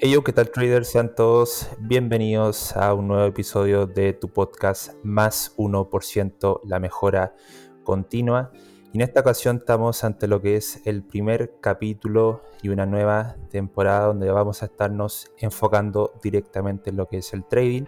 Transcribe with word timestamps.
Hey 0.00 0.16
¿qué 0.24 0.32
tal 0.32 0.52
traders? 0.52 0.90
Sean 0.90 1.12
todos 1.12 1.68
bienvenidos 1.80 2.76
a 2.76 2.94
un 2.94 3.08
nuevo 3.08 3.24
episodio 3.24 3.88
de 3.88 4.12
tu 4.12 4.28
podcast 4.28 4.92
Más 5.02 5.56
1% 5.56 6.60
la 6.64 6.78
mejora 6.78 7.34
continua. 7.82 8.52
Y 8.92 8.98
en 8.98 9.00
esta 9.00 9.18
ocasión 9.18 9.56
estamos 9.56 10.04
ante 10.04 10.28
lo 10.28 10.40
que 10.40 10.54
es 10.54 10.82
el 10.84 11.02
primer 11.02 11.58
capítulo 11.60 12.44
y 12.62 12.68
una 12.68 12.86
nueva 12.86 13.34
temporada 13.50 14.06
donde 14.06 14.30
vamos 14.30 14.62
a 14.62 14.66
estarnos 14.66 15.32
enfocando 15.36 16.12
directamente 16.22 16.90
en 16.90 16.96
lo 16.96 17.08
que 17.08 17.18
es 17.18 17.32
el 17.32 17.44
trading. 17.44 17.86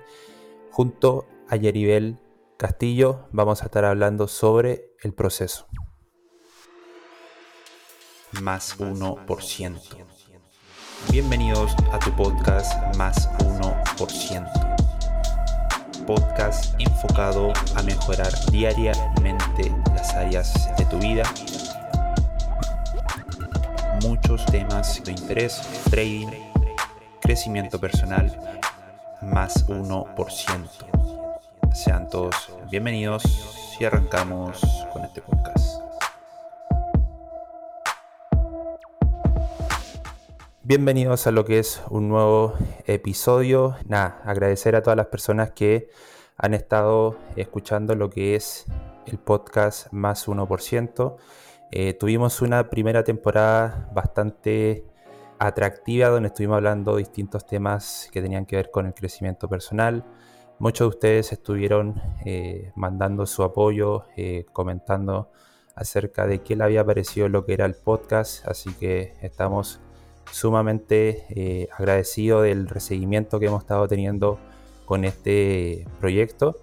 Junto 0.72 1.28
a 1.48 1.54
Yeribel 1.54 2.18
Castillo 2.56 3.28
vamos 3.30 3.62
a 3.62 3.66
estar 3.66 3.84
hablando 3.84 4.26
sobre 4.26 4.96
el 5.04 5.14
proceso. 5.14 5.68
Más 8.42 8.80
1%. 8.80 10.09
Bienvenidos 11.08 11.74
a 11.92 11.98
tu 11.98 12.12
podcast 12.12 12.72
Más 12.96 13.28
1%. 13.40 14.76
Podcast 16.06 16.74
enfocado 16.78 17.52
a 17.74 17.82
mejorar 17.82 18.32
diariamente 18.52 19.74
las 19.92 20.14
áreas 20.14 20.70
de 20.76 20.84
tu 20.84 20.98
vida. 20.98 21.24
Muchos 24.02 24.44
temas 24.46 25.02
de 25.02 25.10
interés, 25.10 25.60
trading, 25.90 26.28
crecimiento 27.20 27.80
personal, 27.80 28.38
más 29.20 29.66
1%. 29.68 30.68
Sean 31.72 32.08
todos 32.08 32.52
bienvenidos 32.70 33.24
y 33.80 33.84
arrancamos 33.84 34.60
con 34.92 35.04
este 35.04 35.22
podcast. 35.22 35.79
Bienvenidos 40.70 41.26
a 41.26 41.32
lo 41.32 41.44
que 41.44 41.58
es 41.58 41.82
un 41.90 42.08
nuevo 42.08 42.54
episodio. 42.86 43.74
Nada, 43.88 44.22
agradecer 44.24 44.76
a 44.76 44.82
todas 44.82 44.96
las 44.96 45.08
personas 45.08 45.50
que 45.50 45.88
han 46.36 46.54
estado 46.54 47.16
escuchando 47.34 47.96
lo 47.96 48.08
que 48.08 48.36
es 48.36 48.66
el 49.06 49.18
podcast 49.18 49.92
Más 49.92 50.28
1%. 50.28 51.16
Eh, 51.72 51.94
tuvimos 51.94 52.40
una 52.40 52.70
primera 52.70 53.02
temporada 53.02 53.90
bastante 53.92 54.84
atractiva 55.40 56.08
donde 56.08 56.28
estuvimos 56.28 56.58
hablando 56.58 56.94
distintos 56.94 57.44
temas 57.48 58.08
que 58.12 58.22
tenían 58.22 58.46
que 58.46 58.54
ver 58.54 58.70
con 58.70 58.86
el 58.86 58.94
crecimiento 58.94 59.48
personal. 59.48 60.04
Muchos 60.60 60.84
de 60.84 60.88
ustedes 60.96 61.32
estuvieron 61.32 62.00
eh, 62.24 62.70
mandando 62.76 63.26
su 63.26 63.42
apoyo, 63.42 64.04
eh, 64.16 64.46
comentando 64.52 65.32
acerca 65.74 66.28
de 66.28 66.42
qué 66.42 66.54
le 66.54 66.62
había 66.62 66.86
parecido 66.86 67.28
lo 67.28 67.44
que 67.44 67.54
era 67.54 67.66
el 67.66 67.74
podcast, 67.74 68.46
así 68.46 68.72
que 68.74 69.16
estamos 69.20 69.80
sumamente 70.30 71.26
eh, 71.30 71.68
agradecido 71.76 72.42
del 72.42 72.68
recibimiento 72.68 73.38
que 73.38 73.46
hemos 73.46 73.62
estado 73.62 73.86
teniendo 73.88 74.38
con 74.84 75.04
este 75.04 75.86
proyecto. 75.98 76.56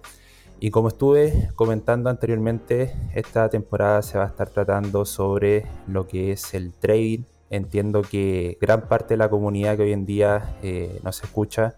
Y 0.60 0.70
como 0.70 0.88
estuve 0.88 1.50
comentando 1.54 2.10
anteriormente, 2.10 2.92
esta 3.14 3.48
temporada 3.48 4.02
se 4.02 4.18
va 4.18 4.24
a 4.24 4.28
estar 4.28 4.50
tratando 4.50 5.04
sobre 5.04 5.66
lo 5.86 6.06
que 6.06 6.32
es 6.32 6.52
el 6.54 6.72
trading. 6.74 7.24
Entiendo 7.50 8.02
que 8.02 8.58
gran 8.60 8.88
parte 8.88 9.14
de 9.14 9.18
la 9.18 9.30
comunidad 9.30 9.76
que 9.76 9.84
hoy 9.84 9.92
en 9.92 10.04
día 10.04 10.58
eh, 10.62 11.00
nos 11.04 11.22
escucha 11.22 11.76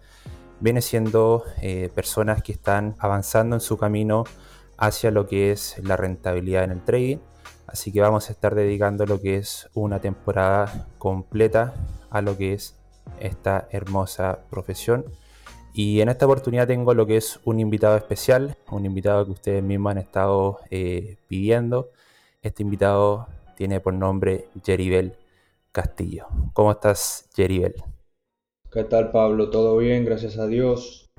viene 0.59 0.81
siendo 0.81 1.43
eh, 1.61 1.89
personas 1.93 2.41
que 2.43 2.51
están 2.51 2.95
avanzando 2.99 3.55
en 3.55 3.61
su 3.61 3.77
camino 3.77 4.23
hacia 4.77 5.11
lo 5.11 5.27
que 5.27 5.51
es 5.51 5.75
la 5.83 5.97
rentabilidad 5.97 6.63
en 6.63 6.71
el 6.71 6.83
trading. 6.83 7.17
Así 7.67 7.91
que 7.91 8.01
vamos 8.01 8.29
a 8.29 8.33
estar 8.33 8.55
dedicando 8.55 9.05
lo 9.05 9.21
que 9.21 9.37
es 9.37 9.69
una 9.73 9.99
temporada 9.99 10.87
completa 10.97 11.73
a 12.09 12.21
lo 12.21 12.37
que 12.37 12.53
es 12.53 12.75
esta 13.19 13.67
hermosa 13.71 14.39
profesión. 14.49 15.05
Y 15.73 16.01
en 16.01 16.09
esta 16.09 16.25
oportunidad 16.25 16.67
tengo 16.67 16.93
lo 16.93 17.05
que 17.05 17.17
es 17.17 17.39
un 17.45 17.59
invitado 17.59 17.95
especial, 17.95 18.57
un 18.69 18.85
invitado 18.85 19.25
que 19.25 19.31
ustedes 19.31 19.63
mismos 19.63 19.91
han 19.91 19.97
estado 19.99 20.59
eh, 20.69 21.17
pidiendo. 21.27 21.91
Este 22.41 22.63
invitado 22.63 23.27
tiene 23.55 23.79
por 23.79 23.93
nombre 23.93 24.49
Jeribel 24.65 25.15
Castillo. 25.71 26.27
¿Cómo 26.53 26.71
estás, 26.71 27.29
Jeribel? 27.35 27.75
¿Qué 28.71 28.83
tal, 28.83 29.11
Pablo? 29.11 29.49
¿Todo 29.49 29.77
bien? 29.77 30.03
Gracias 30.03 30.37
a 30.37 30.47
Dios. 30.47 31.10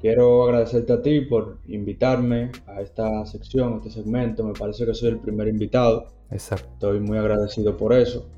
Quiero 0.00 0.44
agradecerte 0.44 0.92
a 0.92 1.02
ti 1.02 1.22
por 1.22 1.58
invitarme 1.66 2.52
a 2.66 2.80
esta 2.80 3.24
sección, 3.26 3.74
a 3.74 3.76
este 3.76 3.90
segmento. 3.90 4.44
Me 4.44 4.52
parece 4.52 4.84
que 4.84 4.94
soy 4.94 5.10
el 5.10 5.18
primer 5.18 5.48
invitado. 5.48 6.06
Exacto. 6.30 6.68
Estoy 6.74 7.00
muy 7.00 7.18
agradecido 7.18 7.76
por 7.76 7.92
eso. 7.92 8.28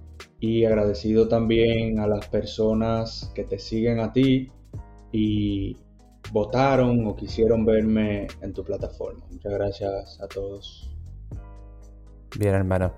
Y 0.40 0.64
agradecido 0.64 1.28
también 1.28 1.98
a 1.98 2.06
las 2.06 2.28
personas 2.28 3.32
que 3.34 3.44
te 3.44 3.58
siguen 3.58 4.00
a 4.00 4.12
ti 4.12 4.50
y 5.12 5.76
votaron 6.32 7.06
o 7.06 7.16
quisieron 7.16 7.64
verme 7.64 8.28
en 8.40 8.52
tu 8.52 8.62
plataforma. 8.62 9.24
Muchas 9.30 9.52
gracias 9.52 10.20
a 10.20 10.28
todos. 10.28 10.90
Bien, 12.38 12.54
hermano. 12.54 12.92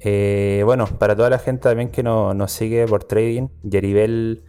Eh, 0.00 0.62
bueno, 0.64 0.86
para 0.86 1.14
toda 1.14 1.28
la 1.28 1.38
gente 1.38 1.62
también 1.64 1.90
que 1.90 2.02
nos 2.02 2.50
sigue 2.52 2.86
por 2.86 3.04
trading, 3.04 3.48
Yeribel 3.62 4.42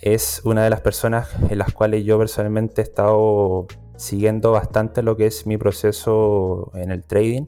es 0.00 0.42
una 0.44 0.62
de 0.62 0.70
las 0.70 0.80
personas 0.80 1.28
en 1.50 1.58
las 1.58 1.72
cuales 1.72 2.04
yo 2.04 2.18
personalmente 2.18 2.80
he 2.80 2.84
estado 2.84 3.66
siguiendo 3.96 4.52
bastante 4.52 5.02
lo 5.02 5.16
que 5.16 5.26
es 5.26 5.46
mi 5.46 5.56
proceso 5.56 6.70
en 6.74 6.90
el 6.92 7.02
trading. 7.04 7.46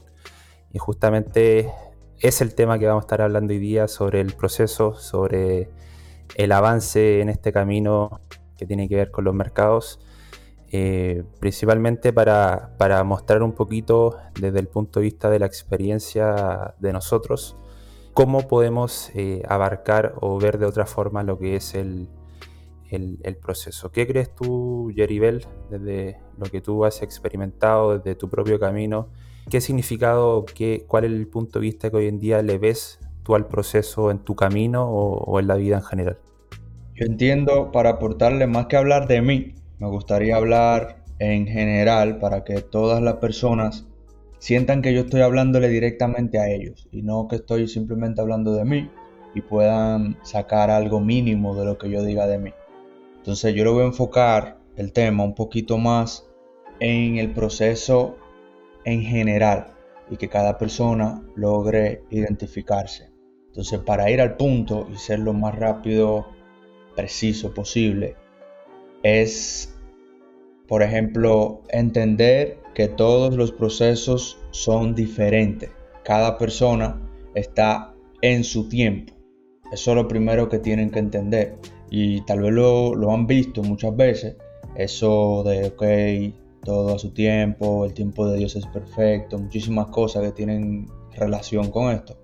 Y 0.73 0.77
justamente 0.77 1.71
es 2.19 2.41
el 2.41 2.53
tema 2.53 2.77
que 2.77 2.87
vamos 2.87 3.03
a 3.03 3.05
estar 3.05 3.21
hablando 3.21 3.53
hoy 3.53 3.59
día 3.59 3.87
sobre 3.87 4.21
el 4.21 4.33
proceso, 4.33 4.93
sobre 4.95 5.69
el 6.35 6.51
avance 6.51 7.21
en 7.21 7.29
este 7.29 7.51
camino 7.51 8.19
que 8.57 8.65
tiene 8.65 8.87
que 8.87 8.95
ver 8.95 9.11
con 9.11 9.23
los 9.23 9.33
mercados, 9.33 9.99
eh, 10.71 11.23
principalmente 11.39 12.13
para, 12.13 13.03
mostrar 13.03 13.43
un 13.43 13.53
poquito 13.53 14.17
desde 14.39 14.59
el 14.59 14.67
punto 14.67 14.99
de 14.99 15.05
vista 15.05 15.29
de 15.29 15.39
la 15.39 15.45
experiencia 15.45 16.75
de 16.79 16.93
nosotros, 16.93 17.57
cómo 18.13 18.47
podemos 18.47 19.09
eh, 19.15 19.41
abarcar 19.47 20.13
o 20.21 20.37
ver 20.37 20.57
de 20.57 20.65
otra 20.65 20.85
forma 20.85 21.23
lo 21.23 21.39
que 21.39 21.55
es 21.55 21.73
el, 21.73 22.07
el, 22.91 23.37
proceso. 23.37 23.91
¿Qué 23.91 24.05
crees 24.05 24.35
tú, 24.35 24.91
Yeribel, 24.91 25.45
desde 25.69 26.17
lo 26.37 26.45
que 26.45 26.61
tú 26.61 26.85
has 26.85 27.01
experimentado, 27.01 27.97
desde 27.97 28.15
tu 28.15 28.29
propio 28.29 28.59
camino? 28.59 29.07
¿Qué 29.49 29.61
significado, 29.61 30.45
qué, 30.45 30.85
cuál 30.87 31.05
es 31.05 31.11
el 31.11 31.27
punto 31.27 31.59
de 31.59 31.63
vista 31.63 31.89
que 31.89 31.97
hoy 31.97 32.07
en 32.07 32.19
día 32.19 32.41
le 32.41 32.57
ves 32.57 32.99
tú 33.23 33.35
al 33.35 33.47
proceso 33.47 34.11
en 34.11 34.19
tu 34.19 34.35
camino 34.35 34.89
o, 34.89 35.39
en 35.39 35.47
la 35.47 35.55
vida 35.55 35.77
en 35.77 35.83
general? 35.83 36.17
Yo 36.95 37.05
entiendo, 37.05 37.71
para 37.71 37.91
aportarle 37.91 38.45
más 38.47 38.67
que 38.67 38.77
hablar 38.77 39.07
de 39.07 39.21
mí, 39.21 39.55
me 39.79 39.87
gustaría 39.87 40.35
hablar 40.35 41.03
en 41.19 41.47
general 41.47 42.19
para 42.19 42.43
que 42.43 42.61
todas 42.61 43.01
las 43.01 43.15
personas 43.15 43.87
sientan 44.37 44.81
que 44.81 44.93
yo 44.93 45.01
estoy 45.01 45.21
hablándole 45.21 45.69
directamente 45.69 46.39
a 46.39 46.49
ellos 46.49 46.87
y 46.91 47.03
no 47.03 47.27
que 47.27 47.37
estoy 47.37 47.67
simplemente 47.67 48.21
hablando 48.21 48.53
de 48.53 48.65
mí 48.65 48.89
y 49.33 49.41
puedan 49.41 50.17
sacar 50.23 50.69
algo 50.69 50.99
mínimo 50.99 51.55
de 51.55 51.65
lo 51.65 51.77
que 51.77 51.89
yo 51.89 52.03
diga 52.03 52.27
de 52.27 52.37
mí. 52.37 52.53
Entonces 53.21 53.53
yo 53.53 53.63
lo 53.63 53.73
voy 53.73 53.83
a 53.83 53.85
enfocar 53.85 54.57
el 54.77 54.93
tema 54.93 55.23
un 55.23 55.35
poquito 55.35 55.77
más 55.77 56.27
en 56.79 57.17
el 57.17 57.33
proceso 57.33 58.17
en 58.83 59.03
general 59.03 59.75
y 60.09 60.17
que 60.17 60.27
cada 60.27 60.57
persona 60.57 61.23
logre 61.35 62.01
identificarse. 62.09 63.11
Entonces 63.49 63.79
para 63.81 64.09
ir 64.09 64.21
al 64.21 64.37
punto 64.37 64.87
y 64.91 64.97
ser 64.97 65.19
lo 65.19 65.33
más 65.33 65.53
rápido, 65.53 66.25
preciso 66.95 67.53
posible, 67.53 68.15
es, 69.03 69.79
por 70.67 70.81
ejemplo, 70.81 71.61
entender 71.69 72.57
que 72.73 72.87
todos 72.87 73.35
los 73.35 73.51
procesos 73.51 74.39
son 74.49 74.95
diferentes. 74.95 75.69
Cada 76.03 76.39
persona 76.39 76.99
está 77.35 77.93
en 78.23 78.43
su 78.43 78.67
tiempo. 78.67 79.13
Eso 79.71 79.91
es 79.91 79.95
lo 79.95 80.07
primero 80.07 80.49
que 80.49 80.59
tienen 80.59 80.89
que 80.89 80.99
entender 80.99 81.57
y 81.89 82.21
tal 82.21 82.41
vez 82.41 82.53
lo, 82.53 83.11
han 83.11 83.27
visto 83.27 83.61
muchas 83.63 83.95
veces, 83.95 84.37
eso 84.75 85.43
de, 85.43 85.67
ok, 85.67 86.63
todo 86.63 86.95
a 86.95 86.99
su 86.99 87.11
tiempo, 87.11 87.85
el 87.85 87.93
tiempo 87.93 88.27
de 88.27 88.37
Dios 88.37 88.55
es 88.55 88.65
perfecto, 88.67 89.37
muchísimas 89.37 89.87
cosas 89.87 90.23
que 90.23 90.31
tienen 90.31 90.87
relación 91.15 91.69
con 91.69 91.91
esto. 91.91 92.17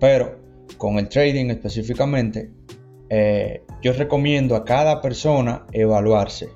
Pero 0.00 0.38
con 0.78 0.98
el 0.98 1.08
trading 1.08 1.46
específicamente, 1.50 2.50
eh, 3.08 3.62
yo 3.82 3.92
recomiendo 3.92 4.56
a 4.56 4.64
cada 4.64 5.00
persona 5.00 5.64
evaluarse. 5.72 6.48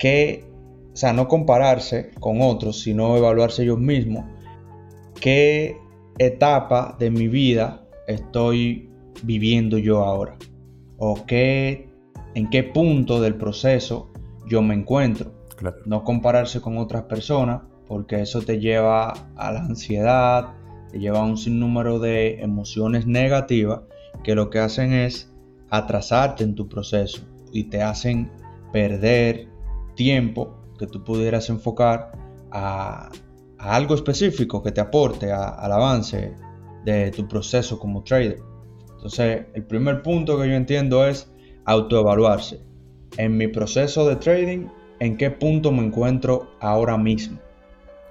Que, 0.00 0.44
o 0.92 0.96
sea, 0.96 1.12
no 1.12 1.28
compararse 1.28 2.10
con 2.18 2.42
otros, 2.42 2.82
sino 2.82 3.16
evaluarse 3.16 3.62
ellos 3.62 3.78
mismos. 3.78 4.24
¿Qué 5.20 5.78
etapa 6.18 6.96
de 6.98 7.10
mi 7.10 7.28
vida 7.28 7.86
estoy 8.06 8.85
viviendo 9.22 9.78
yo 9.78 10.04
ahora? 10.04 10.36
o 10.98 11.26
qué, 11.26 11.88
en 12.34 12.48
qué 12.50 12.62
punto 12.62 13.20
del 13.20 13.34
proceso 13.34 14.10
yo 14.46 14.62
me 14.62 14.74
encuentro. 14.74 15.32
No 15.86 16.04
compararse 16.04 16.60
con 16.60 16.78
otras 16.78 17.04
personas 17.04 17.62
porque 17.88 18.20
eso 18.20 18.42
te 18.42 18.58
lleva 18.58 19.12
a 19.36 19.52
la 19.52 19.60
ansiedad, 19.60 20.54
te 20.90 20.98
lleva 20.98 21.20
a 21.20 21.24
un 21.24 21.38
sinnúmero 21.38 21.98
de 21.98 22.40
emociones 22.40 23.06
negativas 23.06 23.80
que 24.22 24.34
lo 24.34 24.50
que 24.50 24.58
hacen 24.58 24.92
es 24.92 25.32
atrasarte 25.70 26.44
en 26.44 26.54
tu 26.54 26.68
proceso 26.68 27.22
y 27.52 27.64
te 27.64 27.82
hacen 27.82 28.30
perder 28.72 29.48
tiempo 29.94 30.58
que 30.78 30.86
tú 30.86 31.02
pudieras 31.02 31.48
enfocar 31.48 32.12
a, 32.50 33.10
algo 33.58 33.94
específico 33.94 34.62
que 34.62 34.72
te 34.72 34.82
aporte 34.82 35.32
al 35.32 35.72
avance 35.72 36.34
de 36.84 37.10
tu 37.10 37.26
proceso 37.26 37.78
como 37.78 38.02
trader. 38.04 38.38
Entonces, 39.06 39.46
el 39.54 39.62
primer 39.62 40.02
punto 40.02 40.36
que 40.36 40.48
yo 40.48 40.54
entiendo 40.54 41.06
es 41.06 41.30
autoevaluarse. 41.64 42.58
En 43.16 43.36
mi 43.36 43.46
proceso 43.46 44.08
de 44.08 44.16
trading, 44.16 44.66
¿en 44.98 45.16
qué 45.16 45.30
punto 45.30 45.70
me 45.70 45.84
encuentro 45.84 46.50
ahora 46.58 46.98
mismo? 46.98 47.38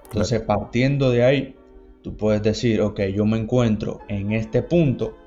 Entonces, 0.05 0.39
partiendo 0.39 1.11
de 1.11 1.25
ahí, 1.25 1.55
tú 2.01 2.15
puedes 2.15 2.41
decir, 2.41 2.79
ok, 2.79 3.01
yo 3.13 3.25
me 3.25 3.37
encuentro 3.37 3.99
en 4.07 4.31
este 4.31 4.61
punto, 4.61 5.17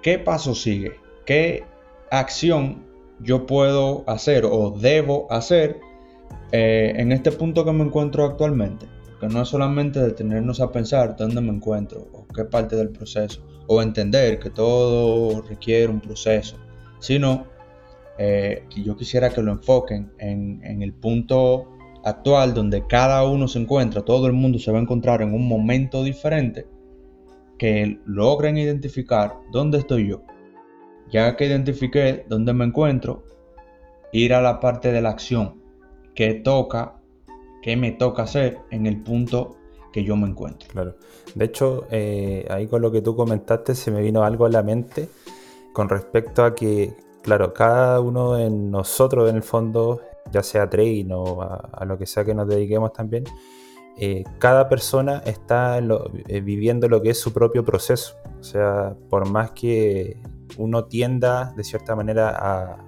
¿qué 0.00 0.20
paso 0.20 0.54
sigue? 0.54 0.92
¿Qué 1.24 1.64
acción 2.12 2.84
yo 3.18 3.46
puedo 3.46 4.04
hacer 4.06 4.44
o 4.44 4.70
debo 4.78 5.26
hacer 5.28 5.80
eh, 6.52 6.92
en 6.94 7.10
este 7.10 7.32
punto 7.32 7.64
que 7.64 7.72
me 7.72 7.82
encuentro 7.82 8.24
actualmente? 8.24 8.86
Que 9.20 9.28
no 9.28 9.42
es 9.42 9.48
solamente 9.48 10.00
detenernos 10.00 10.60
a 10.60 10.70
pensar 10.70 11.16
dónde 11.16 11.40
me 11.40 11.52
encuentro 11.52 12.06
o 12.12 12.26
qué 12.28 12.44
parte 12.44 12.76
del 12.76 12.90
proceso, 12.90 13.40
o 13.66 13.82
entender 13.82 14.38
que 14.38 14.50
todo 14.50 15.42
requiere 15.42 15.88
un 15.88 16.00
proceso, 16.00 16.56
sino 16.98 17.46
eh, 18.18 18.64
que 18.70 18.82
yo 18.82 18.96
quisiera 18.96 19.30
que 19.30 19.42
lo 19.42 19.52
enfoquen 19.52 20.10
en, 20.18 20.82
el 20.82 20.94
punto 20.94 21.66
actual 22.02 22.54
donde 22.54 22.86
cada 22.86 23.24
uno 23.24 23.46
se 23.46 23.58
encuentra, 23.58 24.02
todo 24.02 24.26
el 24.26 24.32
mundo 24.32 24.58
se 24.58 24.72
va 24.72 24.78
a 24.78 24.82
encontrar 24.82 25.20
en 25.20 25.34
un 25.34 25.46
momento 25.46 26.02
diferente, 26.02 26.66
que 27.58 28.00
logren 28.06 28.56
identificar 28.56 29.34
dónde 29.52 29.78
estoy 29.78 30.08
yo. 30.08 30.22
Ya 31.10 31.36
que 31.36 31.46
identifiqué 31.46 32.24
dónde 32.28 32.52
me 32.52 32.64
encuentro, 32.64 33.24
ir 34.12 34.32
a 34.32 34.40
la 34.40 34.60
parte 34.60 34.92
de 34.92 35.02
la 35.02 35.10
acción, 35.10 35.60
que 36.14 36.34
toca, 36.34 36.95
que 37.66 37.76
me 37.76 37.90
toca 37.90 38.22
hacer 38.22 38.60
en 38.70 38.86
el 38.86 39.02
punto 39.02 39.56
que 39.92 40.04
yo 40.04 40.14
me 40.14 40.28
encuentro. 40.28 40.68
Claro. 40.70 40.94
De 41.34 41.46
hecho, 41.46 41.88
eh, 41.90 42.46
ahí 42.48 42.68
con 42.68 42.80
lo 42.80 42.92
que 42.92 43.02
tú 43.02 43.16
comentaste 43.16 43.74
se 43.74 43.90
me 43.90 44.00
vino 44.02 44.22
algo 44.22 44.46
a 44.46 44.50
la 44.50 44.62
mente 44.62 45.08
con 45.72 45.88
respecto 45.88 46.44
a 46.44 46.54
que, 46.54 46.94
claro, 47.22 47.52
cada 47.52 47.98
uno 48.00 48.34
de 48.34 48.50
nosotros 48.50 49.28
en 49.28 49.34
el 49.34 49.42
fondo 49.42 50.00
ya 50.30 50.44
sea 50.44 50.70
trading 50.70 51.10
o 51.10 51.42
a, 51.42 51.84
lo 51.84 51.98
que 51.98 52.06
sea 52.06 52.24
que 52.24 52.36
nos 52.36 52.46
dediquemos 52.46 52.92
también, 52.92 53.24
eh, 53.98 54.22
cada 54.38 54.68
persona 54.68 55.24
está 55.26 55.78
eh, 55.78 56.40
viviendo 56.40 56.88
lo 56.88 57.02
que 57.02 57.10
es 57.10 57.18
su 57.18 57.32
propio 57.32 57.64
proceso. 57.64 58.14
O 58.38 58.44
sea, 58.44 58.94
por 59.10 59.28
más 59.28 59.50
que 59.50 60.20
uno 60.56 60.84
tienda 60.84 61.52
de 61.56 61.64
cierta 61.64 61.96
manera 61.96 62.32
a, 62.38 62.82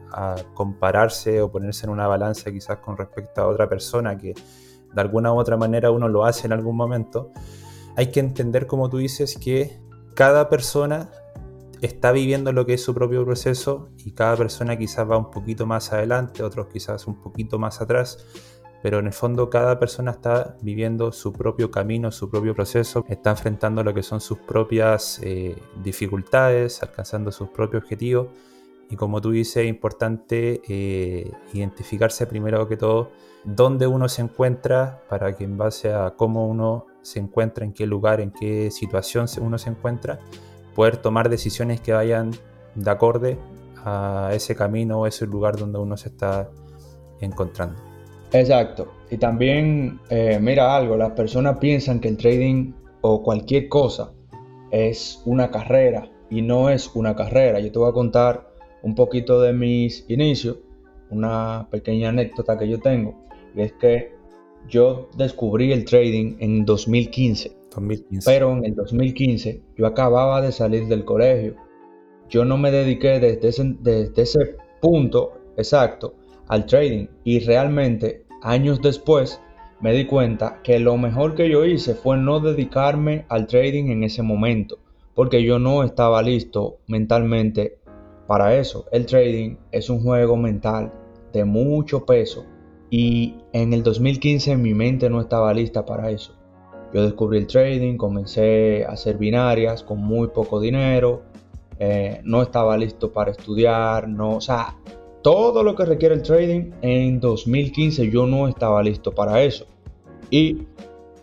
compararse 0.54 1.42
o 1.42 1.50
ponerse 1.50 1.84
en 1.86 1.90
una 1.90 2.06
balanza 2.06 2.50
quizás 2.50 2.78
con 2.78 2.96
respecto 2.96 3.42
a 3.42 3.46
otra 3.46 3.68
persona 3.68 4.16
que 4.16 4.34
de 4.98 5.02
alguna 5.02 5.32
u 5.32 5.38
otra 5.38 5.56
manera 5.56 5.92
uno 5.92 6.08
lo 6.08 6.24
hace 6.24 6.46
en 6.46 6.52
algún 6.52 6.76
momento, 6.76 7.30
hay 7.96 8.08
que 8.08 8.20
entender, 8.20 8.66
como 8.66 8.90
tú 8.90 8.98
dices, 8.98 9.38
que 9.38 9.80
cada 10.14 10.48
persona 10.48 11.08
está 11.80 12.10
viviendo 12.10 12.52
lo 12.52 12.66
que 12.66 12.74
es 12.74 12.82
su 12.82 12.92
propio 12.94 13.24
proceso 13.24 13.90
y 14.04 14.10
cada 14.10 14.36
persona 14.36 14.76
quizás 14.76 15.08
va 15.08 15.16
un 15.16 15.30
poquito 15.30 15.66
más 15.66 15.92
adelante, 15.92 16.42
otros 16.42 16.66
quizás 16.66 17.06
un 17.06 17.22
poquito 17.22 17.60
más 17.60 17.80
atrás, 17.80 18.26
pero 18.82 18.98
en 18.98 19.06
el 19.06 19.12
fondo 19.12 19.48
cada 19.48 19.78
persona 19.78 20.10
está 20.10 20.56
viviendo 20.62 21.12
su 21.12 21.32
propio 21.32 21.70
camino, 21.70 22.10
su 22.10 22.28
propio 22.28 22.54
proceso, 22.54 23.04
está 23.08 23.30
enfrentando 23.30 23.84
lo 23.84 23.94
que 23.94 24.02
son 24.02 24.20
sus 24.20 24.38
propias 24.38 25.20
eh, 25.22 25.56
dificultades, 25.80 26.82
alcanzando 26.82 27.30
sus 27.30 27.48
propios 27.50 27.84
objetivos 27.84 28.28
y 28.90 28.96
como 28.96 29.20
tú 29.20 29.30
dices 29.30 29.64
es 29.64 29.68
importante 29.68 30.62
eh, 30.68 31.30
identificarse 31.52 32.26
primero 32.26 32.68
que 32.68 32.76
todo 32.76 33.10
dónde 33.44 33.86
uno 33.86 34.08
se 34.08 34.22
encuentra 34.22 35.02
para 35.08 35.36
que 35.36 35.44
en 35.44 35.56
base 35.56 35.92
a 35.92 36.14
cómo 36.16 36.46
uno 36.46 36.86
se 37.02 37.18
encuentra, 37.20 37.64
en 37.64 37.72
qué 37.72 37.86
lugar, 37.86 38.20
en 38.20 38.30
qué 38.30 38.70
situación 38.70 39.26
uno 39.40 39.58
se 39.58 39.70
encuentra, 39.70 40.18
poder 40.74 40.98
tomar 40.98 41.28
decisiones 41.28 41.80
que 41.80 41.92
vayan 41.92 42.32
de 42.74 42.90
acorde 42.90 43.38
a 43.84 44.30
ese 44.32 44.54
camino 44.54 45.00
o 45.00 45.06
ese 45.06 45.26
lugar 45.26 45.56
donde 45.56 45.78
uno 45.78 45.96
se 45.96 46.08
está 46.08 46.50
encontrando. 47.20 47.80
Exacto. 48.32 48.92
Y 49.10 49.16
también, 49.16 50.00
eh, 50.10 50.38
mira 50.40 50.76
algo, 50.76 50.96
las 50.96 51.12
personas 51.12 51.58
piensan 51.58 52.00
que 52.00 52.08
el 52.08 52.16
trading 52.16 52.72
o 53.00 53.22
cualquier 53.22 53.68
cosa 53.68 54.12
es 54.70 55.22
una 55.24 55.50
carrera 55.50 56.10
y 56.28 56.42
no 56.42 56.68
es 56.68 56.94
una 56.94 57.16
carrera. 57.16 57.58
Yo 57.60 57.72
te 57.72 57.78
voy 57.78 57.88
a 57.88 57.92
contar 57.92 58.47
un 58.82 58.94
poquito 58.94 59.40
de 59.40 59.52
mis 59.52 60.04
inicios, 60.08 60.58
una 61.10 61.68
pequeña 61.70 62.10
anécdota 62.10 62.58
que 62.58 62.68
yo 62.68 62.78
tengo, 62.80 63.14
y 63.54 63.62
es 63.62 63.72
que 63.74 64.12
yo 64.68 65.08
descubrí 65.16 65.72
el 65.72 65.84
trading 65.84 66.36
en 66.40 66.64
2015. 66.64 67.56
Pero 68.24 68.56
en 68.56 68.64
el 68.64 68.74
2015 68.74 69.62
yo 69.76 69.86
acababa 69.86 70.40
de 70.40 70.52
salir 70.52 70.86
del 70.88 71.04
colegio. 71.04 71.54
Yo 72.28 72.44
no 72.44 72.58
me 72.58 72.70
dediqué 72.70 73.20
desde 73.20 73.48
ese, 73.48 73.76
desde 73.80 74.22
ese 74.22 74.56
punto 74.80 75.32
exacto 75.56 76.14
al 76.48 76.66
trading 76.66 77.06
y 77.24 77.40
realmente 77.40 78.24
años 78.42 78.80
después 78.82 79.40
me 79.80 79.92
di 79.92 80.06
cuenta 80.06 80.60
que 80.62 80.78
lo 80.78 80.96
mejor 80.96 81.34
que 81.34 81.48
yo 81.48 81.64
hice 81.64 81.94
fue 81.94 82.16
no 82.16 82.40
dedicarme 82.40 83.26
al 83.28 83.46
trading 83.46 83.90
en 83.90 84.02
ese 84.02 84.22
momento 84.22 84.78
porque 85.14 85.42
yo 85.42 85.58
no 85.58 85.82
estaba 85.82 86.22
listo 86.22 86.78
mentalmente 86.86 87.78
para 88.28 88.54
eso. 88.54 88.84
El 88.92 89.06
trading 89.06 89.56
es 89.72 89.88
un 89.88 90.02
juego 90.02 90.36
mental 90.36 90.92
de 91.32 91.44
mucho 91.44 92.04
peso 92.04 92.44
y 92.90 93.34
en 93.54 93.72
el 93.72 93.82
2015 93.82 94.54
mi 94.56 94.74
mente 94.74 95.08
no 95.08 95.20
estaba 95.20 95.52
lista 95.54 95.84
para 95.84 96.10
eso. 96.10 96.34
Yo 96.92 97.02
descubrí 97.02 97.38
el 97.38 97.46
trading, 97.46 97.96
comencé 97.96 98.84
a 98.84 98.92
hacer 98.92 99.16
binarias 99.16 99.82
con 99.82 99.98
muy 99.98 100.28
poco 100.28 100.60
dinero, 100.60 101.22
eh, 101.78 102.20
no 102.22 102.42
estaba 102.42 102.76
listo 102.76 103.12
para 103.12 103.30
estudiar, 103.30 104.08
no, 104.08 104.36
o 104.36 104.40
sea, 104.42 104.76
todo 105.22 105.62
lo 105.62 105.74
que 105.74 105.86
requiere 105.86 106.14
el 106.14 106.22
trading 106.22 106.72
en 106.82 107.20
2015 107.20 108.10
yo 108.10 108.26
no 108.26 108.46
estaba 108.46 108.82
listo 108.82 109.12
para 109.12 109.42
eso. 109.42 109.66
Y 110.30 110.66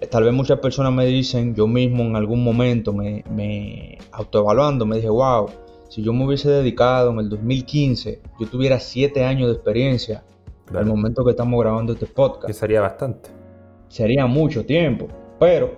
tal 0.10 0.24
vez 0.24 0.34
muchas 0.34 0.60
personas 0.60 0.92
me 0.92 1.06
dicen, 1.06 1.54
yo 1.54 1.68
mismo 1.68 2.04
en 2.04 2.16
algún 2.16 2.44
momento 2.44 2.94
me, 2.94 3.24
me 3.30 4.00
autoevaluando, 4.12 4.88
me 4.88 4.96
dije, 4.96 5.10
wow, 5.10 5.50
si 5.90 6.02
yo 6.02 6.14
me 6.14 6.26
hubiese 6.26 6.50
dedicado 6.50 7.12
en 7.12 7.20
el 7.20 7.30
2015, 7.30 8.22
yo 8.40 8.48
tuviera 8.48 8.80
7 8.80 9.24
años 9.24 9.48
de 9.48 9.54
experiencia 9.54 10.24
al 10.74 10.86
momento 10.86 11.24
que 11.24 11.32
estamos 11.32 11.60
grabando 11.62 11.94
este 11.94 12.06
podcast. 12.06 12.48
Que 12.48 12.54
sería 12.54 12.82
bastante. 12.82 13.30
Sería 13.88 14.26
mucho 14.26 14.66
tiempo. 14.66 15.08
Pero 15.40 15.78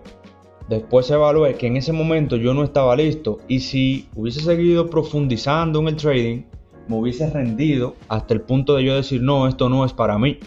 después 0.70 1.10
evalué 1.12 1.55
que 1.55 1.67
en 1.67 1.77
ese 1.77 1.91
momento 1.91 2.36
yo 2.36 2.53
no 2.53 2.63
estaba 2.63 2.96
listo 2.96 3.39
y 3.48 3.60
si 3.60 4.10
hubiese 4.15 4.41
seguido 4.41 4.89
profundizando 4.89 5.79
en 5.79 5.88
el 5.89 5.96
trading, 5.96 6.43
me 6.88 6.96
hubiese 6.96 7.29
rendido 7.29 7.96
hasta 8.08 8.34
el 8.34 8.41
punto 8.41 8.75
de 8.75 8.86
yo 8.86 8.96
decir, 8.96 9.22
no, 9.22 9.48
esto 9.48 9.67
no 9.70 9.86
es 9.86 9.93
para 9.93 10.17
mí. 10.17 10.39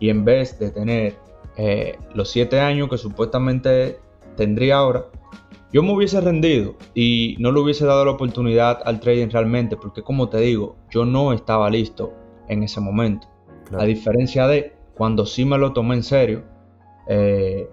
Y 0.00 0.10
en 0.10 0.24
vez 0.24 0.58
de 0.58 0.70
tener 0.70 1.14
eh, 1.56 1.96
los 2.14 2.28
7 2.30 2.60
años 2.60 2.88
que 2.88 2.98
supuestamente 2.98 3.98
tendría 4.36 4.76
ahora, 4.76 5.06
yo 5.72 5.82
me 5.82 5.92
hubiese 5.92 6.20
rendido 6.20 6.76
y 6.94 7.36
no 7.38 7.52
le 7.52 7.60
hubiese 7.60 7.86
dado 7.86 8.04
la 8.04 8.12
oportunidad 8.12 8.80
al 8.84 9.00
trading 9.00 9.28
realmente, 9.28 9.76
porque 9.76 10.02
como 10.02 10.28
te 10.28 10.38
digo, 10.38 10.76
yo 10.90 11.04
no 11.04 11.32
estaba 11.32 11.68
listo 11.70 12.12
en 12.48 12.62
ese 12.62 12.80
momento. 12.80 13.26
A 13.76 13.84
diferencia 13.84 14.46
de 14.46 14.74
cuando 14.94 15.26
sí 15.26 15.44
me 15.44 15.58
lo 15.58 15.72
tomé 15.72 15.96
en 15.96 16.04
serio, 16.04 16.44
eh, 17.08 17.68